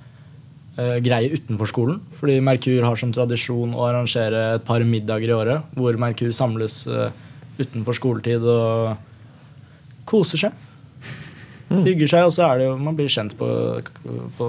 eh, 0.81 0.96
greie 1.05 1.33
utenfor 1.35 1.70
skolen. 1.70 2.00
Fordi 2.16 2.38
Merkur 2.44 2.87
har 2.87 2.96
som 3.00 3.12
tradisjon 3.14 3.74
å 3.76 3.87
arrangere 3.88 4.46
et 4.57 4.66
par 4.66 4.85
middager 4.87 5.33
i 5.33 5.37
året 5.37 5.76
hvor 5.76 5.98
Merkur 6.00 6.33
samles 6.37 6.85
eh, 6.88 7.11
utenfor 7.61 7.96
skoletid 7.96 8.44
og 8.44 8.96
koser 10.09 10.46
seg. 10.46 10.65
Hygger 11.84 12.08
seg, 12.08 12.24
og 12.28 12.32
så 12.32 12.46
er 12.48 12.58
det 12.58 12.70
jo 12.70 12.76
man 12.80 12.96
blir 12.96 13.10
kjent 13.12 13.36
på, 13.38 13.48
på 14.38 14.48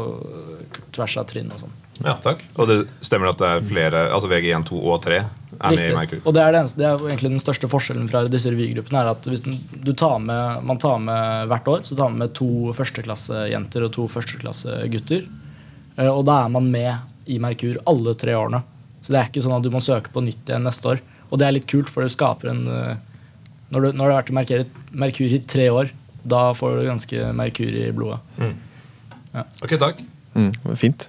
tvers 0.95 1.17
av 1.19 1.27
trinn 1.29 1.51
og 1.51 1.65
sånn. 1.65 1.75
Ja, 2.05 2.13
takk. 2.21 2.43
Og 2.61 2.67
det 2.69 2.77
stemmer 3.05 3.31
at 3.31 3.39
det 3.41 3.49
er 3.49 3.63
flere, 3.65 4.03
altså 4.13 4.29
VG1, 4.29 4.67
2 4.69 4.79
og 4.85 4.99
3 5.05 5.17
er 5.17 5.73
med 5.73 5.87
i 5.87 5.95
Merkur? 5.95 6.19
Og 6.23 6.35
det 6.35 6.43
er, 6.43 6.53
det, 6.53 6.61
eneste, 6.61 6.79
det 6.81 6.87
er 6.87 7.05
egentlig 7.09 7.31
den 7.33 7.41
største 7.41 7.69
forskjellen 7.71 8.09
fra 8.11 8.21
disse 8.29 8.51
revygruppene. 8.53 9.01
er 9.01 9.11
at 9.15 9.29
hvis 9.31 9.43
du, 9.45 9.91
tar 9.97 10.19
med, 10.21 10.63
Man 10.67 10.81
tar 10.81 10.99
med 11.01 11.49
hvert 11.51 11.71
år 11.73 11.83
så 11.89 11.97
tar 11.97 12.11
man 12.13 12.21
med 12.27 12.35
to 12.37 12.73
førsteklassejenter 12.77 13.87
og 13.87 13.93
to 13.97 14.07
førsteklassegutter. 14.13 15.27
Eh, 15.97 16.11
Og 16.11 16.23
da 16.29 16.43
er 16.45 16.53
man 16.53 16.69
med 16.71 16.93
i 17.27 17.39
Merkur 17.43 17.81
alle 17.89 18.13
tre 18.19 18.37
årene. 18.37 18.61
Så 19.01 19.13
det 19.13 19.19
er 19.19 19.29
ikke 19.31 19.45
sånn 19.45 19.57
at 19.57 19.65
du 19.65 19.73
må 19.73 19.81
søke 19.83 20.13
på 20.13 20.23
nytt 20.23 20.49
igjen 20.49 20.67
neste 20.67 20.93
år. 20.93 21.01
Og 21.31 21.39
det 21.39 21.47
er 21.47 21.57
litt 21.57 21.69
kult, 21.69 21.89
for 21.89 22.05
det 22.05 22.13
skaper 22.13 22.53
en, 22.53 22.67
eh, 22.67 22.97
Når 23.67 23.81
du, 23.81 23.87
når 23.97 24.05
du 24.05 24.11
har 24.13 24.21
vært 24.23 24.29
i 24.31 24.65
Merkur 24.95 25.33
i 25.33 25.39
tre 25.43 25.69
år, 25.69 25.89
da 26.29 26.49
får 26.57 26.79
du 26.79 26.87
ganske 26.89 27.29
Merkur 27.37 27.77
i 27.81 27.87
blodet. 27.95 28.19
Ok, 29.63 29.77
takk. 29.79 30.01
Mm, 30.37 30.51
fint. 30.77 31.07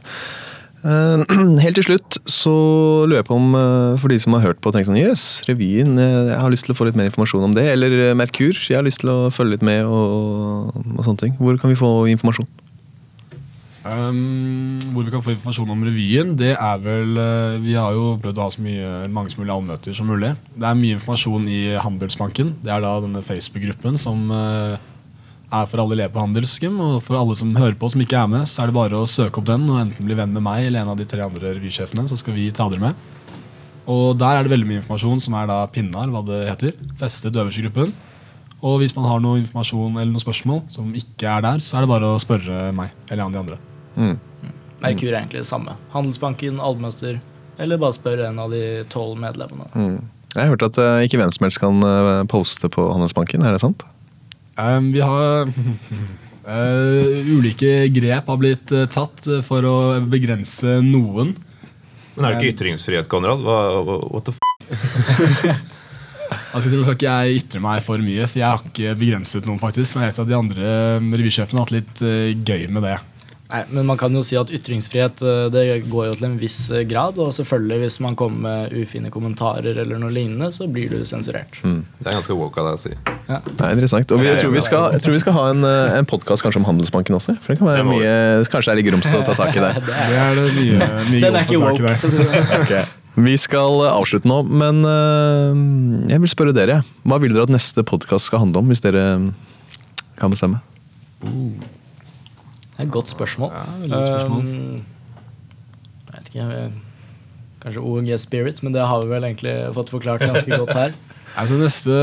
Eh, 0.86 1.22
helt 1.64 1.78
til 1.78 1.86
slutt 1.88 2.20
så 2.30 2.52
lurer 3.08 3.18
jeg 3.18 3.28
på 3.28 3.38
om 3.38 3.56
eh, 3.58 3.96
for 3.98 4.12
de 4.12 4.18
som 4.22 4.36
har 4.36 4.46
hørt 4.46 4.60
på 4.62 4.70
og 4.70 4.76
tenkt 4.76 4.86
sånn 4.86 5.00
Jøss, 5.00 5.42
revyen, 5.48 5.96
eh, 5.98 6.30
jeg 6.30 6.38
har 6.38 6.54
lyst 6.54 6.68
til 6.68 6.76
å 6.76 6.78
få 6.78 6.86
litt 6.86 6.98
mer 6.98 7.10
informasjon 7.10 7.48
om 7.50 7.56
det. 7.56 7.66
Eller 7.72 8.14
Merkur, 8.18 8.54
jeg 8.54 8.78
har 8.78 8.86
lyst 8.86 9.02
til 9.02 9.10
å 9.10 9.18
følge 9.34 9.56
litt 9.56 9.66
med 9.66 9.88
og, 9.88 10.72
og 10.94 11.04
sånne 11.04 11.24
ting. 11.24 11.36
Hvor 11.40 11.58
kan 11.58 11.74
vi 11.74 11.78
få 11.78 11.92
informasjon? 12.14 12.48
Um, 13.88 14.76
hvor 14.92 15.06
vi 15.06 15.12
kan 15.14 15.22
få 15.24 15.32
informasjon 15.32 15.70
om 15.72 15.84
revyen, 15.86 16.34
det 16.36 16.50
er 16.52 16.80
vel 16.82 17.14
Vi 17.62 17.72
har 17.72 17.94
jo 17.96 18.18
prøvd 18.20 18.36
å 18.36 18.44
ha 18.44 18.52
så 18.52 18.60
mye, 18.60 18.90
mange 19.14 19.32
som 19.32 19.40
mulig 19.40 19.54
allmøter 19.54 19.96
som 19.96 20.10
mulig. 20.10 20.34
Det 20.52 20.66
er 20.68 20.76
mye 20.76 20.98
informasjon 20.98 21.48
i 21.48 21.62
Handelsbanken. 21.80 22.52
Det 22.66 22.74
er 22.74 22.84
da 22.84 22.98
denne 23.00 23.24
Facebook-gruppen 23.24 23.96
som 23.98 24.28
eh, 24.34 24.76
er 25.48 25.68
for 25.68 25.82
alle 25.82 25.96
elever 25.96 26.12
på 26.14 26.22
Handelsgym. 26.22 26.80
Og 26.84 26.98
for 27.06 27.18
alle 27.18 27.36
som 27.38 27.54
hører 27.56 27.76
på 27.78 27.90
som 27.92 28.02
ikke 28.04 28.18
er 28.20 28.30
med, 28.30 28.48
så 28.50 28.62
er 28.62 28.70
det 28.70 28.78
bare 28.78 28.98
å 28.98 29.08
søke 29.08 29.40
opp 29.40 29.48
den 29.48 29.68
og 29.70 29.80
enten 29.82 30.08
bli 30.08 30.16
venn 30.18 30.34
med 30.34 30.44
meg 30.44 30.66
eller 30.68 30.84
en 30.84 30.92
av 30.92 30.98
de 31.00 31.06
tre 31.08 31.24
andre 31.24 31.54
revysjefene, 31.56 32.08
så 32.10 32.18
skal 32.20 32.36
vi 32.36 32.50
ta 32.54 32.68
dere 32.72 32.88
med. 32.88 33.06
Og 33.88 34.12
der 34.20 34.36
er 34.36 34.44
det 34.44 34.52
veldig 34.52 34.68
mye 34.68 34.82
informasjon 34.82 35.22
som 35.24 35.36
er 35.40 35.48
da 35.48 35.62
pinnar, 35.72 36.10
hva 36.12 36.20
det 36.26 36.42
heter. 36.50 36.76
Festet 37.00 37.36
øverst 37.40 37.62
gruppen. 37.64 37.94
Og 38.58 38.80
hvis 38.82 38.94
man 38.96 39.06
har 39.06 39.22
noe 39.22 39.38
informasjon 39.40 39.96
eller 39.96 40.10
noen 40.10 40.24
spørsmål 40.24 40.64
som 40.72 40.90
ikke 40.98 41.30
er 41.30 41.44
der, 41.46 41.62
så 41.62 41.78
er 41.78 41.86
det 41.86 41.92
bare 41.92 42.10
å 42.10 42.20
spørre 42.20 42.68
meg 42.76 42.92
eller 43.08 43.22
en 43.22 43.28
av 43.28 43.36
de 43.36 43.42
andre. 43.44 43.58
Merkur 44.82 45.08
er 45.10 45.20
egentlig 45.22 45.42
det 45.42 45.48
samme. 45.48 45.74
Handelsbanken, 45.94 46.58
allmøter, 46.62 47.20
eller 47.58 47.80
bare 47.80 47.96
spør 47.96 48.26
en 48.28 48.42
av 48.42 48.52
de 48.54 48.64
tolv 48.92 49.18
medlemmene. 49.22 49.70
Mm. 49.74 49.98
Jeg 50.34 50.42
har 50.42 50.52
hørt 50.52 50.66
at 50.66 50.78
eh, 50.82 51.04
ikke 51.06 51.18
hvem 51.22 51.30
som 51.34 51.46
helst 51.46 51.60
kan 51.62 51.86
eh, 51.86 52.24
poste 52.30 52.68
på 52.70 52.84
Handelsbanken, 52.92 53.46
er 53.46 53.56
det 53.56 53.62
sant? 53.62 53.86
Um, 54.58 54.90
vi 54.90 55.00
har 55.00 55.46
uh, 55.46 57.30
Ulike 57.36 57.86
grep 57.94 58.26
har 58.26 58.38
blitt 58.40 58.72
uh, 58.74 58.88
tatt 58.90 59.28
eh, 59.30 59.42
for 59.46 59.62
å 59.62 59.76
begrense 60.10 60.80
noen. 60.82 61.30
Men 62.16 62.26
er 62.26 62.34
det 62.34 62.40
ikke 62.40 62.56
ytringsfrihet, 62.56 63.06
Konrad? 63.10 63.44
Hva, 63.44 63.58
what 64.10 64.26
the 64.26 64.34
f... 64.34 64.40
Altså, 66.28 66.68
til 66.68 66.82
skal 66.82 66.96
ikke 66.96 67.12
jeg 67.12 67.40
ytre 67.40 67.60
meg 67.62 67.80
for 67.84 68.02
mye, 68.04 68.26
for 68.28 68.40
jeg 68.40 68.48
har 68.48 68.64
ikke 68.64 68.96
begrenset 69.00 69.46
noen. 69.48 69.60
faktisk 69.60 69.94
Men 69.94 70.04
jeg 70.04 70.12
vet 70.12 70.20
at 70.24 70.28
de 70.28 70.36
andre 70.36 70.72
revysjefene 71.20 71.60
har 71.60 71.68
hatt 71.68 71.76
litt 71.76 72.02
uh, 72.02 72.32
gøy 72.34 72.66
med 72.74 72.84
det. 72.88 72.96
Nei, 73.48 73.62
men 73.72 73.86
man 73.88 73.96
kan 73.96 74.12
jo 74.12 74.20
si 74.20 74.36
at 74.36 74.50
ytringsfrihet 74.52 75.22
eh, 75.24 75.46
det 75.52 75.62
går 75.88 76.10
jo 76.10 76.16
til 76.18 76.26
en 76.28 76.34
viss 76.40 76.58
eh, 76.68 76.82
grad. 76.88 77.16
Og 77.16 77.30
selvfølgelig 77.32 77.78
hvis 77.80 77.96
man 78.04 78.16
kommer 78.18 78.42
med 78.44 78.74
ufine 78.76 79.08
kommentarer 79.12 79.78
eller 79.84 80.00
noe 80.02 80.12
lignende, 80.12 80.50
så 80.52 80.66
blir 80.68 80.92
du 80.92 81.00
sensurert. 81.08 81.56
Det 81.64 82.04
er 82.04 82.18
ganske 82.18 82.36
woke 82.36 82.60
av 82.60 82.68
deg 82.68 82.76
å 82.76 82.82
si. 82.82 82.92
Det 82.92 83.38
er 83.38 83.72
interessant. 83.72 84.12
Og 84.12 84.20
vi, 84.20 84.28
jeg, 84.28 84.42
tror 84.42 84.52
vi 84.52 84.64
skal, 84.66 84.90
jeg 84.98 85.04
tror 85.06 85.16
vi 85.16 85.22
skal 85.24 85.36
ha 85.38 85.46
en, 85.54 85.64
eh, 85.64 85.96
en 85.96 86.08
podkast 86.10 86.44
kanskje 86.44 86.60
om 86.60 86.68
Handelsbanken 86.68 87.16
også. 87.16 87.38
For 87.40 87.54
det 87.54 87.62
kan 87.62 87.70
være 87.70 87.86
Det 87.86 87.88
mye, 87.88 88.12
Kanskje 88.52 88.68
det 88.68 88.74
er 88.74 88.80
litt 88.82 88.90
grums 88.90 89.16
å 89.16 89.22
ta 89.24 89.38
tak 89.40 89.56
i 89.56 89.64
der. 89.64 89.80
Det 89.88 89.96
er 89.96 90.36
det 90.36 90.46
mye, 90.58 90.90
mye 91.08 91.22
Den 91.24 91.40
er 91.40 91.48
ikke 91.48 91.62
woke. 91.64 91.88
der. 91.88 91.96
for 92.04 92.68
det. 92.74 92.84
Vi 93.28 93.34
skal 93.40 93.80
avslutte 93.88 94.28
nå, 94.30 94.44
men 94.46 94.84
jeg 96.06 96.22
vil 96.22 96.30
spørre 96.30 96.52
dere. 96.54 96.76
Hva 97.02 97.18
vil 97.18 97.32
dere 97.34 97.48
at 97.48 97.50
neste 97.50 97.82
podkast 97.82 98.30
skal 98.30 98.44
handle 98.44 98.62
om, 98.62 98.70
hvis 98.70 98.84
dere 98.84 99.08
kan 100.20 100.36
bestemme? 100.36 100.60
Det 102.78 102.84
er 102.84 102.86
et 102.86 102.94
godt 102.94 103.10
spørsmål. 103.10 103.50
Ja, 103.90 103.98
spørsmål. 104.06 104.44
Um, 104.46 104.82
jeg 106.06 106.14
vet 106.14 106.28
ikke 106.30 106.68
Kanskje 107.58 107.82
ONG 107.82 108.12
Spirits, 108.22 108.62
men 108.62 108.70
det 108.76 108.84
har 108.86 109.02
vi 109.02 109.10
vel 109.10 109.26
egentlig 109.26 109.54
fått 109.74 109.90
forklart 109.90 110.22
ganske 110.22 110.60
godt 110.62 110.76
her. 110.78 110.94
Altså, 111.38 111.54
neste 111.60 111.94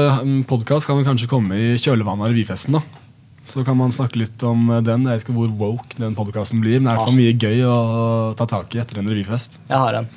podkast 0.47 0.87
kan 0.87 1.01
kanskje 1.03 1.27
komme 1.27 1.57
i 1.59 1.71
kjølvannet 1.81 2.23
av 2.23 2.29
revyfesten. 2.31 2.77
da 2.77 2.83
Så 3.43 3.65
kan 3.67 3.75
man 3.75 3.91
snakke 3.91 4.21
litt 4.21 4.43
om 4.47 4.69
eh, 4.69 4.83
den. 4.85 5.07
Jeg 5.09 5.17
vet 5.17 5.25
ikke 5.25 5.35
hvor 5.35 5.49
woke 5.59 5.97
den 5.99 6.15
podkasten 6.15 6.61
blir, 6.63 6.77
men 6.79 6.87
det 6.87 6.93
er 6.93 7.01
i 7.01 7.01
hvert 7.01 7.17
mye 7.17 7.33
gøy 7.41 7.65
å 7.67 7.79
ta 8.39 8.47
tak 8.47 8.75
i 8.77 8.79
etter 8.83 9.01
en 9.01 9.09
revyfest. 9.11 9.57
Jeg 9.67 9.81
har 9.81 9.99
en. 9.99 10.07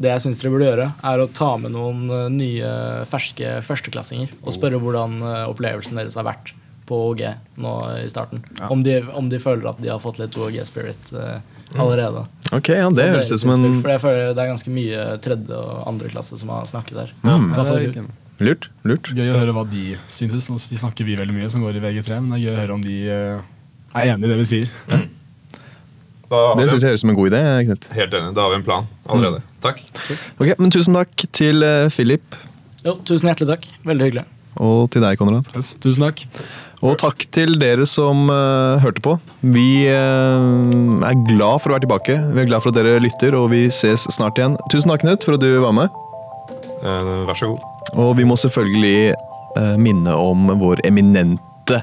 Det 0.00 0.08
jeg 0.08 0.24
syns 0.24 0.40
dere 0.40 0.54
burde 0.54 0.70
gjøre, 0.70 0.88
er 1.10 1.20
å 1.20 1.28
ta 1.36 1.50
med 1.60 1.74
noen 1.74 2.06
eh, 2.08 2.30
nye, 2.32 2.72
ferske 3.10 3.58
førsteklassinger 3.66 4.32
og 4.40 4.56
spørre 4.56 4.80
hvordan 4.80 5.18
eh, 5.20 5.44
opplevelsen 5.52 6.00
deres 6.00 6.16
har 6.20 6.30
vært 6.30 6.54
på 6.88 6.98
OG 7.10 7.22
nå 7.62 7.72
i 8.02 8.08
starten. 8.10 8.42
Om, 8.68 8.82
de, 8.86 9.00
om 9.16 9.28
de 9.32 9.40
føler 9.42 9.68
at 9.70 9.82
de 9.82 9.90
har 9.92 10.00
fått 10.02 10.18
litt 10.22 10.36
OG-spirit 10.36 11.12
allerede. 11.78 12.26
Ok, 12.52 12.68
ja, 12.68 12.88
Det 12.90 13.06
høres 13.14 13.30
ut 13.32 13.40
som 13.40 13.54
en 13.54 13.78
For 13.80 13.94
jeg 13.94 14.02
føler 14.02 14.34
det 14.36 14.42
er 14.44 14.50
ganske 14.50 14.72
mye 14.72 15.04
tredje 15.24 15.56
og 15.56 15.86
andre 15.88 16.10
klasse 16.12 16.36
som 16.40 16.50
har 16.52 16.66
snakket 16.68 16.98
der. 16.98 17.14
Mm. 17.24 17.48
Er 17.54 18.10
Lurt. 18.42 18.68
lurt. 18.82 19.10
Gøy 19.14 19.28
å 19.30 19.38
høre 19.38 19.54
hva 19.54 19.62
de 19.70 19.96
synes. 20.10 20.48
Nå 20.50 20.58
de 20.58 20.78
snakker 20.80 21.06
vi 21.06 21.16
veldig 21.18 21.34
mye 21.36 21.50
som 21.52 21.62
går 21.62 21.78
i 21.78 21.82
VG3, 21.84 22.18
men 22.20 22.32
det 22.34 22.40
er 22.40 22.44
gøy 22.46 22.54
å 22.56 22.60
høre 22.62 22.76
om 22.78 22.82
de 22.84 22.96
eh, 23.12 23.44
er 23.92 24.14
enig 24.14 24.26
i 24.26 24.32
det 24.32 24.38
vi 24.40 24.46
sier. 24.50 24.72
Mm. 24.90 25.04
Det 26.32 26.64
synes 26.64 26.70
syns 26.72 26.82
jeg 26.82 26.88
høres 26.90 27.02
ut 27.02 27.04
som 27.04 27.12
en 27.12 27.18
god 27.18 27.28
idé. 27.30 27.42
Knut. 27.68 27.88
helt 27.92 28.14
enig. 28.18 28.34
Da 28.34 28.46
har 28.46 28.54
vi 28.54 28.58
en 28.58 28.64
plan 28.66 28.88
allerede. 29.04 29.42
Takk. 29.62 29.82
Ok, 30.40 30.48
men 30.58 30.72
Tusen 30.74 30.96
takk 30.96 31.26
til 31.36 31.62
eh, 31.66 31.86
Philip, 31.92 32.38
Jo, 32.82 32.96
tusen 33.06 33.28
hjertelig 33.30 33.52
takk. 33.52 33.68
Veldig 33.86 34.08
hyggelig. 34.08 34.24
og 34.58 34.88
til 34.90 35.04
deg, 35.04 35.20
Konrad. 35.20 35.46
Yes, 35.54 35.76
tusen 35.82 36.02
takk. 36.08 36.24
Og 36.82 36.96
takk 36.98 37.22
til 37.30 37.54
dere 37.60 37.84
som 37.86 38.26
uh, 38.26 38.80
hørte 38.82 39.02
på. 39.04 39.14
Vi 39.54 39.84
uh, 39.86 41.04
er 41.06 41.20
glad 41.28 41.62
for 41.62 41.70
å 41.70 41.76
være 41.76 41.84
tilbake. 41.84 42.16
Vi 42.34 42.42
er 42.42 42.48
glad 42.48 42.64
for 42.64 42.72
at 42.72 42.80
dere 42.80 43.02
lytter, 43.04 43.36
og 43.38 43.52
vi 43.52 43.68
ses 43.70 44.08
snart 44.10 44.40
igjen. 44.40 44.56
Tusen 44.72 44.90
takk, 44.90 45.04
Knut, 45.04 45.22
for 45.22 45.38
at 45.38 45.44
du 45.44 45.60
var 45.62 45.76
med. 45.78 45.94
Uh, 46.82 47.22
vær 47.28 47.38
så 47.38 47.52
god. 47.52 47.62
Og 48.02 48.16
vi 48.18 48.26
må 48.26 48.34
selvfølgelig 48.40 49.14
minne 49.76 50.14
om 50.16 50.46
vår 50.56 50.80
eminente 50.88 51.82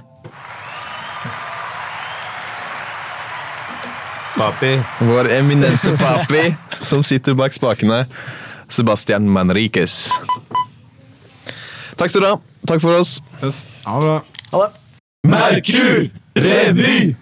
Papi. 4.39 4.71
Vår 5.05 5.29
eminente 5.35 5.93
papi 5.99 6.55
som 6.81 7.03
sitter 7.05 7.37
bak 7.37 7.53
spakene. 7.53 8.05
Sebastian 8.71 9.29
Manriquez. 9.29 10.09
Takk 11.99 12.09
skal 12.09 12.23
dere 12.23 12.35
ha. 12.37 12.43
Takk 12.71 12.81
for 12.81 12.97
oss. 13.03 13.17
Yes. 13.43 13.65
Ha 13.85 13.99
det 13.99 14.07
bra. 14.07 14.19
Ha 14.53 14.63
det. 14.65 14.88
Merkur 15.25 16.09
revy! 16.37 17.15